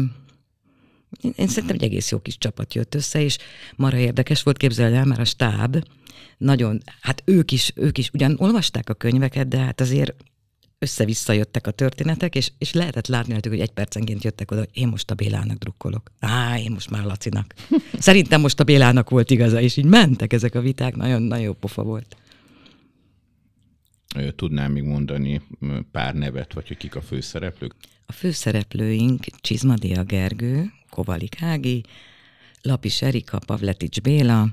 én, 1.21 1.33
én 1.37 1.49
szerintem 1.49 1.76
egy 1.76 1.83
egész 1.83 2.11
jó 2.11 2.19
kis 2.19 2.38
csapat 2.38 2.75
jött 2.75 2.95
össze, 2.95 3.23
és 3.23 3.38
mara 3.76 3.97
érdekes 3.97 4.42
volt, 4.42 4.57
képzelni 4.57 4.97
el, 4.97 5.04
mert 5.04 5.21
a 5.21 5.25
stáb 5.25 5.76
nagyon, 6.38 6.83
hát 7.00 7.23
ők 7.25 7.52
is, 7.52 7.73
ők 7.75 7.99
is 7.99 8.11
ugyan 8.12 8.37
olvasták 8.38 8.88
a 8.88 8.95
könyveket, 8.95 9.49
de 9.49 9.59
hát 9.59 9.81
azért 9.81 10.14
össze-vissza 10.78 11.33
jöttek 11.33 11.66
a 11.66 11.71
történetek, 11.71 12.35
és, 12.35 12.52
és 12.59 12.73
lehetett 12.73 13.07
látni 13.07 13.38
hogy 13.49 13.61
egy 13.61 13.73
percenként 13.73 14.25
jöttek 14.25 14.50
oda, 14.50 14.61
hogy 14.61 14.71
én 14.73 14.88
most 14.88 15.11
a 15.11 15.14
Bélának 15.14 15.59
drukkolok. 15.59 16.11
Á, 16.21 16.59
én 16.59 16.71
most 16.71 16.90
már 16.90 17.04
Lacinak. 17.04 17.54
Szerintem 17.99 18.40
most 18.40 18.61
a 18.61 18.64
Bélának 18.64 19.11
volt 19.11 19.31
igaza, 19.31 19.61
és 19.61 19.76
így 19.76 19.85
mentek 19.85 20.33
ezek 20.33 20.54
a 20.54 20.61
viták, 20.61 20.97
nagyon, 20.97 21.23
nagyon 21.23 21.45
jó 21.45 21.52
pofa 21.52 21.83
volt. 21.83 22.16
Tudnám 24.37 24.73
még 24.73 24.83
mondani 24.83 25.42
pár 25.90 26.14
nevet, 26.14 26.52
vagy 26.52 26.69
hogy 26.69 26.76
kik 26.76 26.95
a 26.97 27.00
főszereplők? 27.00 27.75
A 28.07 28.12
főszereplőink 28.12 29.25
Csizmadia 29.40 30.02
Gergő, 30.02 30.73
Kovalik 30.90 31.42
Ági, 31.42 31.83
Lapis 32.62 33.02
Erika, 33.02 33.38
Pavletics 33.47 34.00
Béla, 34.00 34.49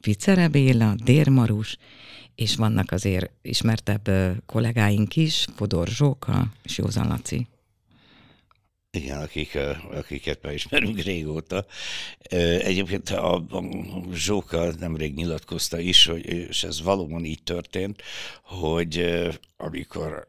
Ficere 0.00 0.48
Béla, 0.48 0.94
Dérmarus, 1.04 1.76
és 2.34 2.56
vannak 2.56 2.90
azért 2.90 3.30
ismertebb 3.42 4.10
kollégáink 4.46 5.16
is, 5.16 5.46
Fodor 5.54 5.88
Zsóka 5.88 6.52
és 6.62 6.78
Józan 6.78 7.08
Laci. 7.08 7.46
Igen, 8.92 9.20
akik, 9.20 9.58
akiket 9.90 10.42
már 10.42 10.52
ismerünk 10.52 11.00
régóta. 11.00 11.66
Egyébként 12.62 13.10
a, 13.10 13.44
Zsóka 14.12 14.72
nemrég 14.78 15.14
nyilatkozta 15.14 15.78
is, 15.78 16.06
hogy, 16.06 16.26
és 16.26 16.64
ez 16.64 16.82
valóban 16.82 17.24
így 17.24 17.42
történt, 17.42 18.02
hogy 18.42 19.18
amikor 19.56 20.28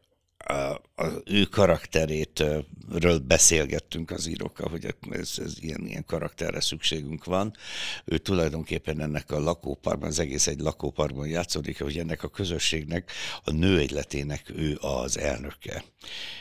az 1.02 1.22
ő 1.24 1.44
karakterét 1.44 2.44
ről 2.90 3.18
beszélgettünk 3.18 4.10
az 4.10 4.26
írókkal, 4.26 4.68
hogy 4.68 4.94
ez, 5.10 5.32
ez 5.36 5.54
ilyen, 5.60 5.86
ilyen 5.86 6.04
karakterre 6.04 6.60
szükségünk 6.60 7.24
van. 7.24 7.56
Ő 8.04 8.18
tulajdonképpen 8.18 9.00
ennek 9.00 9.30
a 9.30 9.40
lakóparkban, 9.40 10.08
az 10.08 10.18
egész 10.18 10.46
egy 10.46 10.60
lakóparkban 10.60 11.28
játszódik, 11.28 11.82
hogy 11.82 11.98
ennek 11.98 12.22
a 12.22 12.28
közösségnek, 12.28 13.12
a 13.44 13.50
nő 13.50 13.78
egyletének 13.78 14.52
ő 14.56 14.78
az 14.80 15.18
elnöke. 15.18 15.84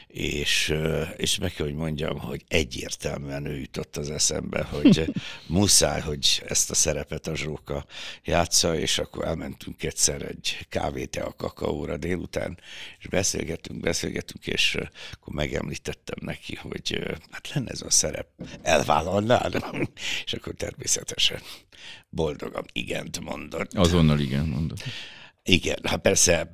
És, 0.07 0.73
és 1.17 1.37
meg 1.37 1.51
kell, 1.51 1.65
hogy 1.65 1.75
mondjam, 1.75 2.19
hogy 2.19 2.43
egyértelműen 2.47 3.45
ő 3.45 3.59
jutott 3.59 3.97
az 3.97 4.09
eszembe, 4.09 4.63
hogy 4.63 5.11
muszáj, 5.47 6.01
hogy 6.01 6.43
ezt 6.47 6.71
a 6.71 6.75
szerepet 6.75 7.27
a 7.27 7.35
Zsóka 7.35 7.85
játsza, 8.23 8.79
és 8.79 8.97
akkor 8.97 9.25
elmentünk 9.25 9.83
egyszer 9.83 10.21
egy 10.21 10.65
kávét 10.69 11.15
a 11.15 11.33
kakaóra 11.37 11.97
délután, 11.97 12.59
és 12.99 13.07
beszélgettünk, 13.07 13.79
beszélgettünk, 13.79 14.47
és 14.51 14.77
akkor 15.11 15.33
megemlítettem 15.33 16.17
neki, 16.21 16.55
hogy 16.55 17.17
hát 17.31 17.49
lenne 17.53 17.69
ez 17.69 17.81
a 17.81 17.89
szerep, 17.89 18.27
elvállalnád? 18.61 19.63
és 20.25 20.33
akkor 20.33 20.53
természetesen 20.53 21.39
boldogan 22.09 22.65
igent 22.73 23.19
mondott. 23.19 23.73
Azonnal 23.73 24.19
igen 24.19 24.45
mondott. 24.45 24.83
Igen, 25.43 25.79
hát 25.83 26.01
persze 26.01 26.53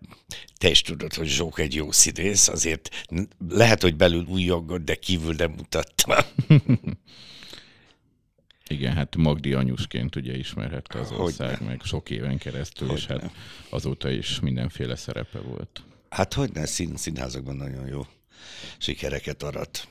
te 0.57 0.69
is 0.69 0.81
tudod, 0.81 1.13
hogy 1.13 1.27
Zsók 1.27 1.59
egy 1.59 1.75
jó 1.75 1.91
színész, 1.91 2.47
azért 2.47 3.05
lehet, 3.49 3.81
hogy 3.81 3.95
belül 3.95 4.25
újongott, 4.27 4.85
de 4.85 4.95
kívül 4.95 5.33
nem 5.37 5.51
mutatta. 5.51 6.25
Igen, 8.69 8.93
hát 8.93 9.15
Magdi 9.15 9.53
anyusként 9.53 10.15
ugye 10.15 10.37
ismerhette 10.37 10.99
az 10.99 11.11
ország, 11.11 11.61
meg 11.61 11.81
sok 11.83 12.09
éven 12.09 12.37
keresztül, 12.37 12.87
hogy 12.87 12.97
és 12.97 13.05
hát 13.05 13.31
azóta 13.69 14.09
is 14.09 14.39
mindenféle 14.39 14.95
szerepe 14.95 15.39
volt. 15.39 15.83
Hát 16.09 16.33
hogy 16.33 16.51
ne, 16.53 16.65
szín, 16.65 16.95
színházakban 16.95 17.55
nagyon 17.55 17.87
jó 17.87 18.01
sikereket 18.77 19.43
arat. 19.43 19.87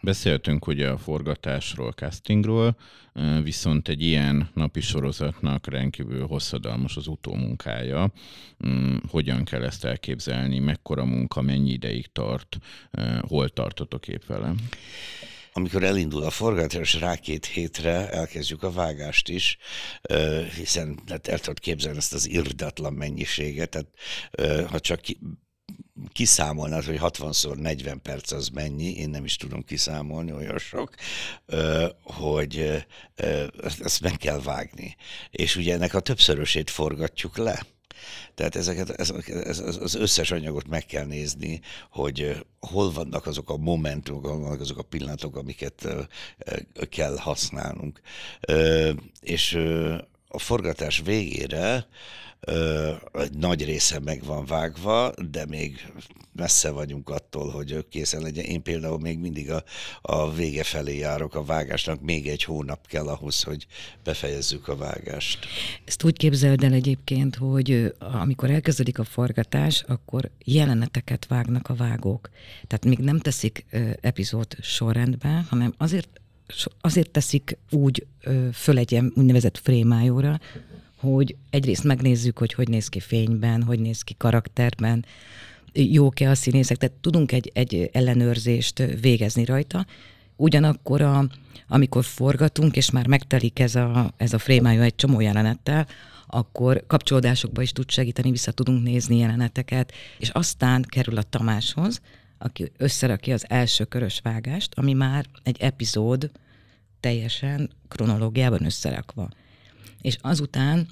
Beszéltünk 0.00 0.66
ugye 0.66 0.88
a 0.88 0.98
forgatásról, 0.98 1.92
castingról, 1.92 2.76
viszont 3.42 3.88
egy 3.88 4.02
ilyen 4.02 4.50
napi 4.54 4.80
sorozatnak 4.80 5.66
rendkívül 5.66 6.26
hosszadalmas 6.26 6.96
az 6.96 7.06
utómunkája. 7.06 8.12
Mm, 8.66 8.96
hogyan 9.08 9.44
kell 9.44 9.64
ezt 9.64 9.84
elképzelni, 9.84 10.58
mekkora 10.58 11.04
munka, 11.04 11.40
mennyi 11.40 11.70
ideig 11.70 12.12
tart, 12.12 12.58
hol 13.20 13.48
tartotok 13.48 14.08
épp 14.08 14.24
vele? 14.26 14.54
Amikor 15.58 15.82
elindul 15.82 16.22
a 16.22 16.30
forgatás, 16.30 16.94
rá 16.94 17.16
két 17.16 17.46
hétre 17.46 18.10
elkezdjük 18.10 18.62
a 18.62 18.72
vágást 18.72 19.28
is, 19.28 19.58
hiszen 20.56 20.98
hát 21.08 21.28
el 21.28 21.38
tudod 21.38 21.58
képzelni 21.58 21.98
ezt 21.98 22.14
az 22.14 22.28
irdatlan 22.28 22.92
mennyiséget, 22.92 23.70
tehát 23.70 24.68
ha 24.70 24.80
csak 24.80 25.00
kiszámolnád, 26.12 26.84
hogy 26.84 26.98
60-szor 27.00 27.56
40 27.56 28.02
perc 28.02 28.32
az 28.32 28.48
mennyi, 28.48 28.96
én 28.96 29.10
nem 29.10 29.24
is 29.24 29.36
tudom 29.36 29.64
kiszámolni, 29.64 30.32
olyan 30.32 30.58
sok, 30.58 30.94
hogy 32.02 32.84
ezt 33.82 34.00
meg 34.00 34.16
kell 34.16 34.40
vágni. 34.40 34.96
És 35.30 35.56
ugye 35.56 35.74
ennek 35.74 35.94
a 35.94 36.00
többszörösét 36.00 36.70
forgatjuk 36.70 37.36
le. 37.36 37.66
Tehát 38.34 38.56
ezeket, 38.56 38.90
ez, 38.90 39.10
ez, 39.28 39.58
az 39.58 39.94
összes 39.94 40.30
anyagot 40.30 40.68
meg 40.68 40.86
kell 40.86 41.04
nézni, 41.04 41.60
hogy 41.90 42.46
hol 42.60 42.92
vannak 42.92 43.26
azok 43.26 43.50
a 43.50 43.56
momentumok, 43.56 44.26
hol 44.26 44.38
vannak 44.38 44.60
azok 44.60 44.78
a 44.78 44.82
pillanatok, 44.82 45.36
amiket 45.36 45.88
kell 46.90 47.16
használnunk. 47.16 48.00
És 49.20 49.58
a 50.28 50.38
forgatás 50.38 51.02
végére 51.04 51.86
egy 53.12 53.36
nagy 53.38 53.64
része 53.64 53.98
meg 54.00 54.24
van 54.24 54.44
vágva, 54.44 55.12
de 55.30 55.46
még 55.46 55.92
messze 56.32 56.70
vagyunk 56.70 57.10
attól, 57.10 57.50
hogy 57.50 57.86
készen 57.88 58.22
legyen. 58.22 58.44
Én 58.44 58.62
például 58.62 58.98
még 58.98 59.18
mindig 59.18 59.50
a, 59.50 59.64
a 60.02 60.32
vége 60.32 60.64
felé 60.64 60.98
járok 60.98 61.34
a 61.34 61.44
vágásnak, 61.44 62.00
még 62.00 62.28
egy 62.28 62.44
hónap 62.44 62.86
kell 62.86 63.08
ahhoz, 63.08 63.42
hogy 63.42 63.66
befejezzük 64.04 64.68
a 64.68 64.76
vágást. 64.76 65.46
Ezt 65.84 66.04
úgy 66.04 66.16
képzeld 66.16 66.64
el 66.64 66.72
egyébként, 66.72 67.36
hogy 67.36 67.94
amikor 67.98 68.50
elkezdődik 68.50 68.98
a 68.98 69.04
forgatás, 69.04 69.84
akkor 69.86 70.30
jeleneteket 70.44 71.26
vágnak 71.26 71.68
a 71.68 71.74
vágók. 71.74 72.30
Tehát 72.66 72.84
még 72.84 72.98
nem 72.98 73.18
teszik 73.18 73.66
epizód 74.00 74.56
sorrendbe, 74.60 75.44
hanem 75.48 75.74
azért 75.76 76.20
azért 76.80 77.10
teszik 77.10 77.58
úgy 77.70 78.06
föl 78.52 78.78
egy 78.78 79.00
úgynevezett 79.14 79.58
frémájóra, 79.58 80.40
hogy 80.96 81.36
egyrészt 81.50 81.84
megnézzük, 81.84 82.38
hogy 82.38 82.52
hogy 82.52 82.68
néz 82.68 82.88
ki 82.88 83.00
fényben, 83.00 83.62
hogy 83.62 83.80
néz 83.80 84.02
ki 84.02 84.14
karakterben, 84.18 85.04
jók-e 85.72 86.30
a 86.30 86.34
színészek, 86.34 86.76
tehát 86.76 86.96
tudunk 87.00 87.32
egy, 87.32 87.50
egy 87.54 87.90
ellenőrzést 87.92 88.82
végezni 89.00 89.44
rajta. 89.44 89.86
Ugyanakkor, 90.36 91.00
a, 91.00 91.28
amikor 91.68 92.04
forgatunk, 92.04 92.76
és 92.76 92.90
már 92.90 93.06
megtelik 93.06 93.58
ez 93.58 93.74
a, 93.74 94.12
ez 94.16 94.32
a 94.32 94.38
frémája 94.38 94.82
egy 94.82 94.94
csomó 94.94 95.20
jelenettel, 95.20 95.86
akkor 96.26 96.84
kapcsolódásokba 96.86 97.62
is 97.62 97.72
tud 97.72 97.90
segíteni, 97.90 98.30
vissza 98.30 98.52
tudunk 98.52 98.82
nézni 98.82 99.18
jeleneteket, 99.18 99.92
és 100.18 100.28
aztán 100.28 100.82
kerül 100.82 101.16
a 101.16 101.22
Tamáshoz, 101.22 102.00
aki 102.38 102.72
összerakja 102.76 103.34
az 103.34 103.44
első 103.48 103.84
körös 103.84 104.20
vágást, 104.22 104.74
ami 104.74 104.92
már 104.92 105.26
egy 105.42 105.60
epizód 105.60 106.30
teljesen 107.00 107.70
kronológiában 107.88 108.64
összerakva. 108.64 109.28
És 110.00 110.16
azután 110.20 110.86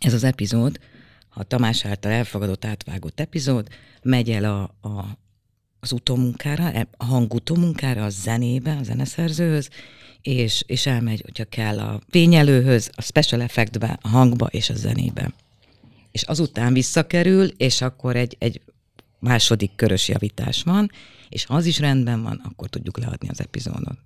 ez 0.00 0.12
az 0.12 0.24
epizód, 0.24 0.80
a 1.28 1.44
Tamás 1.44 1.84
által 1.84 2.12
elfogadott 2.12 2.64
átvágott 2.64 3.20
epizód, 3.20 3.68
megy 4.02 4.30
el 4.30 4.44
a, 4.44 4.88
a, 4.88 5.18
az 5.80 5.92
utómunkára, 5.92 6.72
e, 6.72 6.88
a 6.96 7.04
hangutómunkára, 7.04 8.04
a 8.04 8.08
zenébe, 8.08 8.76
a 8.76 8.82
zeneszerzőhöz, 8.82 9.68
és, 10.22 10.62
és 10.66 10.86
elmegy, 10.86 11.20
hogyha 11.20 11.44
kell 11.44 11.78
a 11.78 12.00
fényelőhöz, 12.08 12.90
a 12.94 13.02
special 13.02 13.42
effectbe, 13.42 13.98
a 14.02 14.08
hangba 14.08 14.46
és 14.46 14.70
a 14.70 14.74
zenébe. 14.74 15.32
És 16.10 16.22
azután 16.22 16.72
visszakerül, 16.72 17.46
és 17.46 17.80
akkor 17.80 18.16
egy, 18.16 18.36
egy 18.38 18.60
második 19.22 19.74
körös 19.74 20.08
javítás 20.08 20.62
van, 20.62 20.90
és 21.28 21.44
ha 21.44 21.54
az 21.54 21.66
is 21.66 21.78
rendben 21.78 22.22
van, 22.22 22.40
akkor 22.44 22.68
tudjuk 22.68 22.98
leadni 22.98 23.28
az 23.28 23.40
epizódot. 23.40 23.98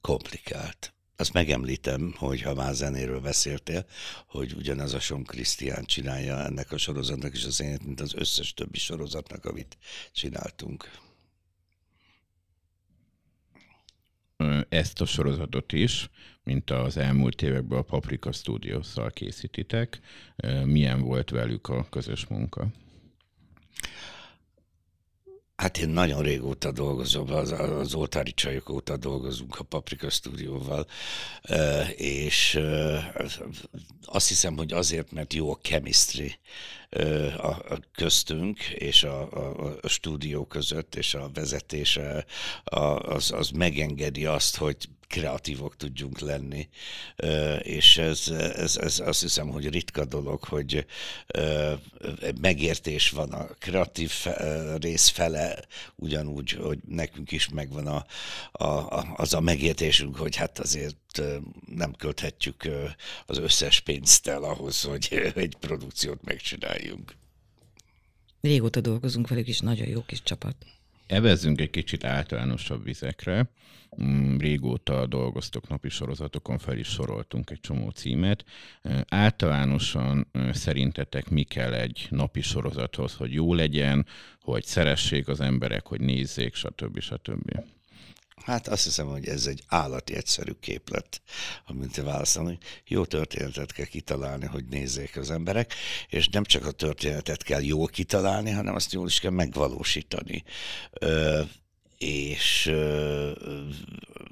Komplikált. 0.00 0.92
Azt 1.16 1.32
megemlítem, 1.32 2.14
hogy 2.16 2.42
ha 2.42 2.54
már 2.54 2.74
zenéről 2.74 3.20
beszéltél, 3.20 3.86
hogy 4.26 4.52
ugyanaz 4.56 4.94
a 4.94 5.00
Son 5.00 5.24
Krisztián 5.24 5.84
csinálja 5.84 6.44
ennek 6.44 6.72
a 6.72 6.78
sorozatnak 6.78 7.34
is 7.34 7.44
a 7.44 7.50
zenét, 7.50 7.84
mint 7.84 8.00
az 8.00 8.14
összes 8.14 8.54
többi 8.54 8.78
sorozatnak, 8.78 9.44
amit 9.44 9.78
csináltunk. 10.12 10.90
Ezt 14.68 15.00
a 15.00 15.06
sorozatot 15.06 15.72
is, 15.72 16.10
mint 16.42 16.70
az 16.70 16.96
elmúlt 16.96 17.42
években 17.42 17.78
a 17.78 17.82
Paprika 17.82 18.32
Studios-szal 18.32 19.10
készítitek. 19.10 20.00
Milyen 20.64 21.00
volt 21.00 21.30
velük 21.30 21.68
a 21.68 21.88
közös 21.88 22.26
munka? 22.26 22.68
Hát 25.58 25.78
én 25.78 25.88
nagyon 25.88 26.22
régóta 26.22 26.72
dolgozom, 26.72 27.32
az, 27.32 27.52
az 27.52 27.94
oltári 27.94 28.32
csajok 28.32 28.68
óta 28.70 28.96
dolgozunk 28.96 29.58
a 29.58 29.64
Paprika 29.64 30.10
stúdióval, 30.10 30.86
és 31.96 32.60
azt 34.04 34.28
hiszem, 34.28 34.56
hogy 34.56 34.72
azért, 34.72 35.12
mert 35.12 35.34
jó 35.34 35.50
a 35.50 35.58
chemistry 35.62 36.38
a 37.36 37.78
köztünk 37.94 38.62
és 38.64 39.02
a, 39.02 39.32
a, 39.32 39.78
a 39.82 39.88
stúdió 39.88 40.44
között, 40.46 40.94
és 40.94 41.14
a 41.14 41.30
vezetése 41.34 42.24
az, 42.64 43.32
az 43.32 43.50
megengedi 43.50 44.26
azt, 44.26 44.56
hogy 44.56 44.76
kreatívok 45.08 45.76
tudjunk 45.76 46.18
lenni, 46.20 46.68
és 47.62 47.96
ez, 47.96 48.28
ez, 48.56 48.76
ez 48.76 49.00
azt 49.00 49.20
hiszem, 49.20 49.48
hogy 49.48 49.68
ritka 49.68 50.04
dolog, 50.04 50.44
hogy 50.44 50.86
megértés 52.40 53.10
van 53.10 53.32
a 53.32 53.46
kreatív 53.58 54.12
rész 54.80 55.08
fele, 55.08 55.64
ugyanúgy, 55.94 56.50
hogy 56.50 56.78
nekünk 56.88 57.32
is 57.32 57.48
megvan 57.48 57.86
a, 57.86 58.04
a, 58.64 59.14
az 59.16 59.34
a 59.34 59.40
megértésünk, 59.40 60.16
hogy 60.16 60.36
hát 60.36 60.58
azért 60.58 60.96
nem 61.66 61.92
költhetjük 61.92 62.68
az 63.26 63.38
összes 63.38 63.80
pénzt 63.80 64.28
el 64.28 64.42
ahhoz, 64.42 64.82
hogy 64.82 65.32
egy 65.34 65.56
produkciót 65.60 66.24
megcsináljunk. 66.24 67.14
Régóta 68.40 68.80
dolgozunk 68.80 69.28
velük, 69.28 69.48
is 69.48 69.58
nagyon 69.58 69.88
jó 69.88 70.02
kis 70.06 70.22
csapat. 70.22 70.56
Evezzünk 71.06 71.60
egy 71.60 71.70
kicsit 71.70 72.04
általánosabb 72.04 72.84
vizekre. 72.84 73.50
Mm, 74.02 74.38
régóta 74.38 75.06
dolgoztok 75.06 75.68
napi 75.68 75.88
sorozatokon, 75.88 76.58
fel 76.58 76.78
is 76.78 76.88
soroltunk 76.88 77.50
egy 77.50 77.60
csomó 77.60 77.90
címet. 77.90 78.44
Általánosan 79.08 80.30
szerintetek 80.52 81.28
mi 81.28 81.42
kell 81.42 81.72
egy 81.72 82.06
napi 82.10 82.40
sorozathoz, 82.40 83.14
hogy 83.14 83.32
jó 83.32 83.54
legyen, 83.54 84.06
hogy 84.40 84.64
szeressék 84.64 85.28
az 85.28 85.40
emberek, 85.40 85.86
hogy 85.86 86.00
nézzék, 86.00 86.54
stb. 86.54 87.00
stb. 87.00 87.60
Hát 88.44 88.68
azt 88.68 88.84
hiszem, 88.84 89.06
hogy 89.06 89.28
ez 89.28 89.46
egy 89.46 89.62
állati 89.66 90.14
egyszerű 90.14 90.52
képlet, 90.60 91.22
amit 91.66 91.92
te 91.92 92.02
válaszolni. 92.02 92.58
Jó 92.86 93.04
történetet 93.04 93.72
kell 93.72 93.84
kitalálni, 93.84 94.46
hogy 94.46 94.64
nézzék 94.64 95.16
az 95.16 95.30
emberek, 95.30 95.74
és 96.08 96.28
nem 96.28 96.44
csak 96.44 96.66
a 96.66 96.70
történetet 96.70 97.42
kell 97.42 97.62
jól 97.62 97.86
kitalálni, 97.86 98.50
hanem 98.50 98.74
azt 98.74 98.92
jól 98.92 99.06
is 99.06 99.20
kell 99.20 99.30
megvalósítani. 99.30 100.44
Ö, 100.92 101.40
és 101.98 102.66
ö, 102.66 103.30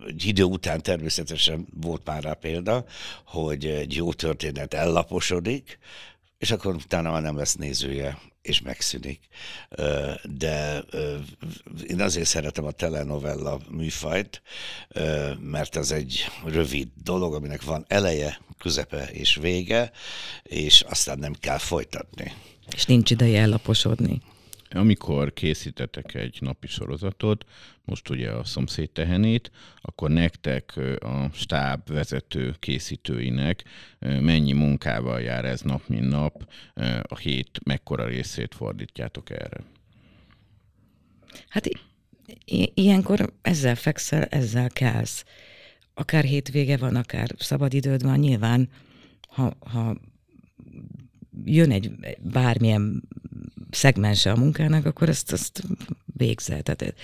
egy 0.06 0.24
idő 0.24 0.42
után 0.42 0.82
természetesen 0.82 1.66
volt 1.80 2.04
már 2.04 2.22
rá 2.22 2.32
példa, 2.32 2.84
hogy 3.24 3.66
egy 3.66 3.94
jó 3.94 4.12
történet 4.12 4.74
ellaposodik, 4.74 5.78
és 6.38 6.50
akkor 6.50 6.74
utána 6.74 7.10
már 7.10 7.22
nem 7.22 7.36
lesz 7.36 7.54
nézője, 7.54 8.18
és 8.42 8.60
megszűnik. 8.60 9.20
De 10.22 10.84
én 11.86 12.00
azért 12.00 12.26
szeretem 12.26 12.64
a 12.64 12.70
telenovella 12.70 13.60
műfajt, 13.70 14.42
mert 15.40 15.76
az 15.76 15.92
egy 15.92 16.26
rövid 16.44 16.88
dolog, 17.02 17.34
aminek 17.34 17.62
van 17.62 17.84
eleje, 17.88 18.40
közepe 18.58 19.10
és 19.10 19.34
vége, 19.34 19.90
és 20.42 20.80
aztán 20.80 21.18
nem 21.18 21.34
kell 21.40 21.58
folytatni. 21.58 22.32
És 22.74 22.84
nincs 22.84 23.10
ideje 23.10 23.40
ellaposodni. 23.40 24.22
Amikor 24.70 25.32
készítetek 25.32 26.14
egy 26.14 26.38
napi 26.40 26.66
sorozatot, 26.66 27.44
most 27.84 28.08
ugye 28.08 28.30
a 28.30 28.44
szomszéd 28.44 28.90
tehenét, 28.90 29.50
akkor 29.80 30.10
nektek 30.10 30.76
a 31.00 31.30
stáb 31.32 31.88
vezető 31.88 32.54
készítőinek 32.58 33.64
mennyi 33.98 34.52
munkával 34.52 35.20
jár 35.20 35.44
ez 35.44 35.60
nap, 35.60 35.82
mint 35.86 36.08
nap, 36.08 36.52
a 37.02 37.16
hét 37.16 37.60
mekkora 37.64 38.06
részét 38.06 38.54
fordítjátok 38.54 39.30
erre? 39.30 39.64
Hát 41.48 41.66
i- 42.44 42.72
ilyenkor 42.74 43.32
ezzel 43.42 43.74
fekszel, 43.74 44.24
ezzel 44.24 44.68
kelsz. 44.68 45.24
Akár 45.94 46.24
hétvége 46.24 46.76
van, 46.76 46.96
akár 46.96 47.30
szabadidőd 47.38 48.02
van, 48.02 48.18
nyilván, 48.18 48.68
ha, 49.28 49.56
ha 49.60 49.96
jön 51.44 51.70
egy 51.70 51.90
bármilyen 52.20 53.02
szegmense 53.70 54.32
a 54.32 54.36
munkának, 54.36 54.84
akkor 54.84 55.08
ezt, 55.08 55.32
ezt 55.32 55.62
végzel. 56.04 56.62
Tehát 56.62 56.94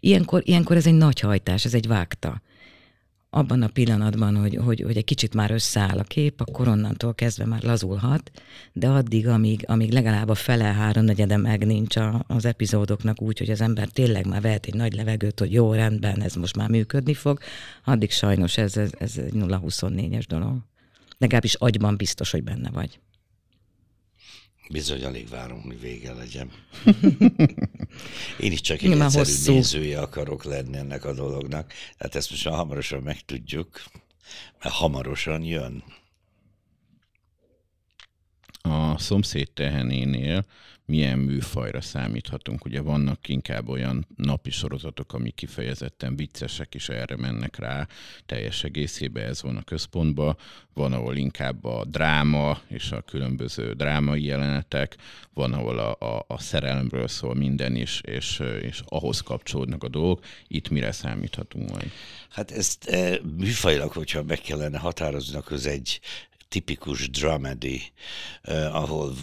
ilyenkor, 0.00 0.42
ilyenkor 0.44 0.76
ez 0.76 0.86
egy 0.86 0.94
nagy 0.94 1.20
hajtás, 1.20 1.64
ez 1.64 1.74
egy 1.74 1.86
vágta 1.86 2.42
abban 3.30 3.62
a 3.62 3.68
pillanatban, 3.68 4.36
hogy, 4.36 4.56
hogy, 4.56 4.80
hogy 4.80 4.96
egy 4.96 5.04
kicsit 5.04 5.34
már 5.34 5.50
összeáll 5.50 5.98
a 5.98 6.02
kép, 6.02 6.40
akkor 6.40 6.68
onnantól 6.68 7.14
kezdve 7.14 7.44
már 7.44 7.62
lazulhat, 7.62 8.30
de 8.72 8.88
addig, 8.88 9.28
amíg, 9.28 9.64
amíg 9.66 9.92
legalább 9.92 10.28
a 10.28 10.34
fele 10.34 10.64
háromnegyede 10.64 11.36
meg 11.36 11.66
nincs 11.66 11.96
a, 11.96 12.24
az 12.26 12.44
epizódoknak 12.44 13.22
úgy, 13.22 13.38
hogy 13.38 13.50
az 13.50 13.60
ember 13.60 13.88
tényleg 13.88 14.26
már 14.26 14.40
vehet 14.40 14.66
egy 14.66 14.74
nagy 14.74 14.92
levegőt, 14.92 15.38
hogy 15.38 15.52
jó, 15.52 15.72
rendben, 15.72 16.22
ez 16.22 16.34
most 16.34 16.56
már 16.56 16.68
működni 16.68 17.14
fog, 17.14 17.38
addig 17.84 18.10
sajnos 18.10 18.58
ez, 18.58 18.76
ez, 18.76 18.90
ez 18.98 19.18
egy 19.18 19.32
0-24-es 19.34 20.24
dolog. 20.28 20.56
Legalábbis 21.18 21.54
agyban 21.54 21.96
biztos, 21.96 22.30
hogy 22.30 22.42
benne 22.42 22.70
vagy. 22.70 22.98
Bizony, 24.70 25.04
alig 25.04 25.28
várom, 25.28 25.62
hogy 25.62 25.80
vége 25.80 26.12
legyen. 26.12 26.50
Én 28.40 28.52
is 28.52 28.60
csak 28.60 28.82
egy 28.82 28.88
Nyilván 28.88 29.06
egyszerű 29.06 29.24
hosszú. 29.24 29.52
nézője 29.52 30.00
akarok 30.00 30.44
lenni 30.44 30.76
ennek 30.76 31.04
a 31.04 31.12
dolognak. 31.14 31.72
Tehát 31.98 32.14
ezt 32.14 32.30
most 32.30 32.46
hamarosan 32.46 33.02
megtudjuk, 33.02 33.82
mert 34.62 34.74
hamarosan 34.74 35.42
jön. 35.42 35.82
A 38.98 39.00
szomszéd 39.00 39.50
tehenénél 39.50 40.44
milyen 40.84 41.18
műfajra 41.18 41.80
számíthatunk. 41.80 42.64
Ugye 42.64 42.80
vannak 42.80 43.28
inkább 43.28 43.68
olyan 43.68 44.06
napi 44.16 44.50
sorozatok, 44.50 45.12
amik 45.12 45.34
kifejezetten 45.34 46.16
viccesek, 46.16 46.74
és 46.74 46.88
erre 46.88 47.16
mennek 47.16 47.56
rá 47.56 47.86
teljes 48.26 48.64
egészében, 48.64 49.28
ez 49.28 49.42
van 49.42 49.56
a 49.56 49.62
központban. 49.62 50.36
Van, 50.74 50.92
ahol 50.92 51.16
inkább 51.16 51.64
a 51.64 51.84
dráma 51.84 52.60
és 52.68 52.90
a 52.90 53.00
különböző 53.00 53.72
drámai 53.72 54.24
jelenetek, 54.24 54.96
van, 55.34 55.52
ahol 55.52 55.78
a, 55.78 56.16
a, 56.16 56.24
a 56.28 56.38
szerelemről 56.38 57.08
szól 57.08 57.34
minden 57.34 57.76
is, 57.76 58.00
és, 58.00 58.42
és 58.62 58.82
ahhoz 58.84 59.20
kapcsolódnak 59.20 59.84
a 59.84 59.88
dolgok. 59.88 60.24
Itt 60.46 60.68
mire 60.68 60.92
számíthatunk 60.92 61.70
majd? 61.70 61.90
Hát 62.28 62.50
ezt 62.50 62.88
e, 62.88 63.20
műfajilag, 63.36 63.92
hogyha 63.92 64.22
meg 64.22 64.40
kellene 64.40 64.78
határozni, 64.78 65.38
ez 65.50 65.66
egy 65.66 66.00
tipikus 66.48 67.10
dramedy, 67.10 67.92
ahol 68.72 69.14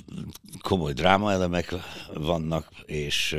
komoly 0.61 0.93
drámaelemek 0.93 1.73
vannak, 2.13 2.67
és 2.85 3.35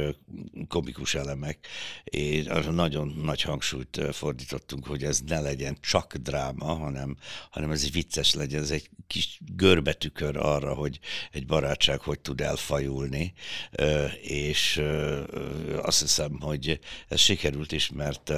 komikus 0.68 1.14
elemek. 1.14 1.66
És 2.04 2.46
arra 2.46 2.70
nagyon 2.70 3.08
nagy 3.22 3.42
hangsúlyt 3.42 4.00
fordítottunk, 4.12 4.86
hogy 4.86 5.02
ez 5.04 5.20
ne 5.26 5.40
legyen 5.40 5.76
csak 5.80 6.14
dráma, 6.14 6.74
hanem, 6.74 7.16
hanem 7.50 7.70
ez 7.70 7.82
egy 7.82 7.92
vicces 7.92 8.34
legyen, 8.34 8.62
ez 8.62 8.70
egy 8.70 8.90
kis 9.06 9.40
görbetükör 9.56 10.36
arra, 10.36 10.74
hogy 10.74 10.98
egy 11.32 11.46
barátság 11.46 12.00
hogy 12.00 12.20
tud 12.20 12.40
elfajulni, 12.40 13.32
és 14.22 14.82
azt 15.82 16.00
hiszem, 16.00 16.40
hogy 16.40 16.78
ez 17.08 17.20
sikerült 17.20 17.72
is, 17.72 17.90
mert 17.90 18.30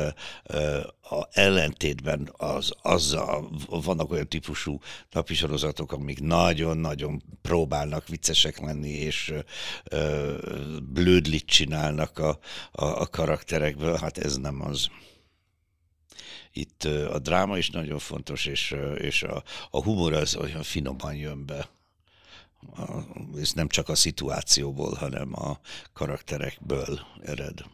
a 1.10 1.28
ellentétben 1.30 2.32
az, 2.36 2.72
azzal 2.82 3.50
vannak 3.68 4.10
olyan 4.10 4.28
típusú 4.28 4.80
napi 5.10 5.34
sorozatok, 5.38 5.92
amik 5.92 6.20
nagyon-nagyon 6.20 7.22
próbálnak 7.42 8.08
viccesek 8.08 8.60
lenni, 8.60 8.90
és 8.90 9.34
ö, 9.84 10.34
blödlit 10.92 11.46
csinálnak 11.46 12.18
a, 12.18 12.38
a, 12.72 12.84
a 12.84 13.06
karakterekből, 13.06 13.96
hát 13.96 14.18
ez 14.18 14.36
nem 14.36 14.62
az. 14.62 14.88
Itt 16.52 16.84
a 16.84 17.18
dráma 17.18 17.58
is 17.58 17.70
nagyon 17.70 17.98
fontos, 17.98 18.46
és, 18.46 18.74
és 18.96 19.22
a, 19.22 19.42
a 19.70 19.82
humor 19.82 20.12
az 20.12 20.36
olyan 20.36 20.62
finoman 20.62 21.14
jön 21.14 21.46
be. 21.46 21.68
Ez 23.40 23.52
nem 23.52 23.68
csak 23.68 23.88
a 23.88 23.94
szituációból, 23.94 24.94
hanem 24.94 25.34
a 25.34 25.60
karakterekből 25.92 27.00
ered. 27.24 27.64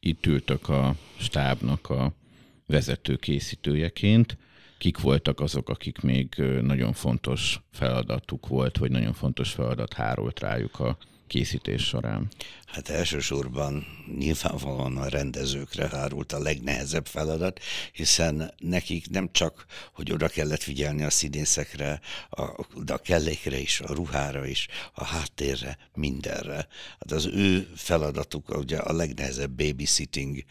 Itt 0.00 0.26
ültök 0.26 0.68
a 0.68 0.94
stábnak 1.18 1.90
a 1.90 2.12
vezető 2.66 3.16
készítőjeként, 3.16 4.36
kik 4.78 5.00
voltak 5.00 5.40
azok, 5.40 5.68
akik 5.68 6.00
még 6.00 6.34
nagyon 6.60 6.92
fontos 6.92 7.60
feladatuk 7.72 8.46
volt, 8.46 8.78
vagy 8.78 8.90
nagyon 8.90 9.12
fontos 9.12 9.52
feladat 9.52 9.92
hárolt 9.92 10.40
rájuk 10.40 10.80
a 10.80 10.96
készítés 11.26 11.82
során? 11.82 12.28
Hát 12.66 12.88
elsősorban 12.88 13.86
nyilvánvalóan 14.18 14.96
a 14.96 15.08
rendezőkre 15.08 15.88
hárult 15.88 16.32
a 16.32 16.38
legnehezebb 16.38 17.06
feladat, 17.06 17.60
hiszen 17.92 18.54
nekik 18.58 19.10
nem 19.10 19.28
csak, 19.32 19.66
hogy 19.92 20.12
oda 20.12 20.28
kellett 20.28 20.62
figyelni 20.62 21.02
a 21.02 21.10
színészekre, 21.10 22.00
a, 22.30 22.42
a 22.86 22.98
kellékre 23.02 23.58
is, 23.58 23.80
a 23.80 23.94
ruhára 23.94 24.46
is, 24.46 24.66
a 24.94 25.04
háttérre, 25.04 25.78
mindenre. 25.94 26.54
Hát 26.98 27.12
az 27.12 27.26
ő 27.26 27.68
feladatuk 27.76 28.58
ugye 28.58 28.78
a 28.78 28.92
legnehezebb 28.92 29.50
babysitting 29.50 30.44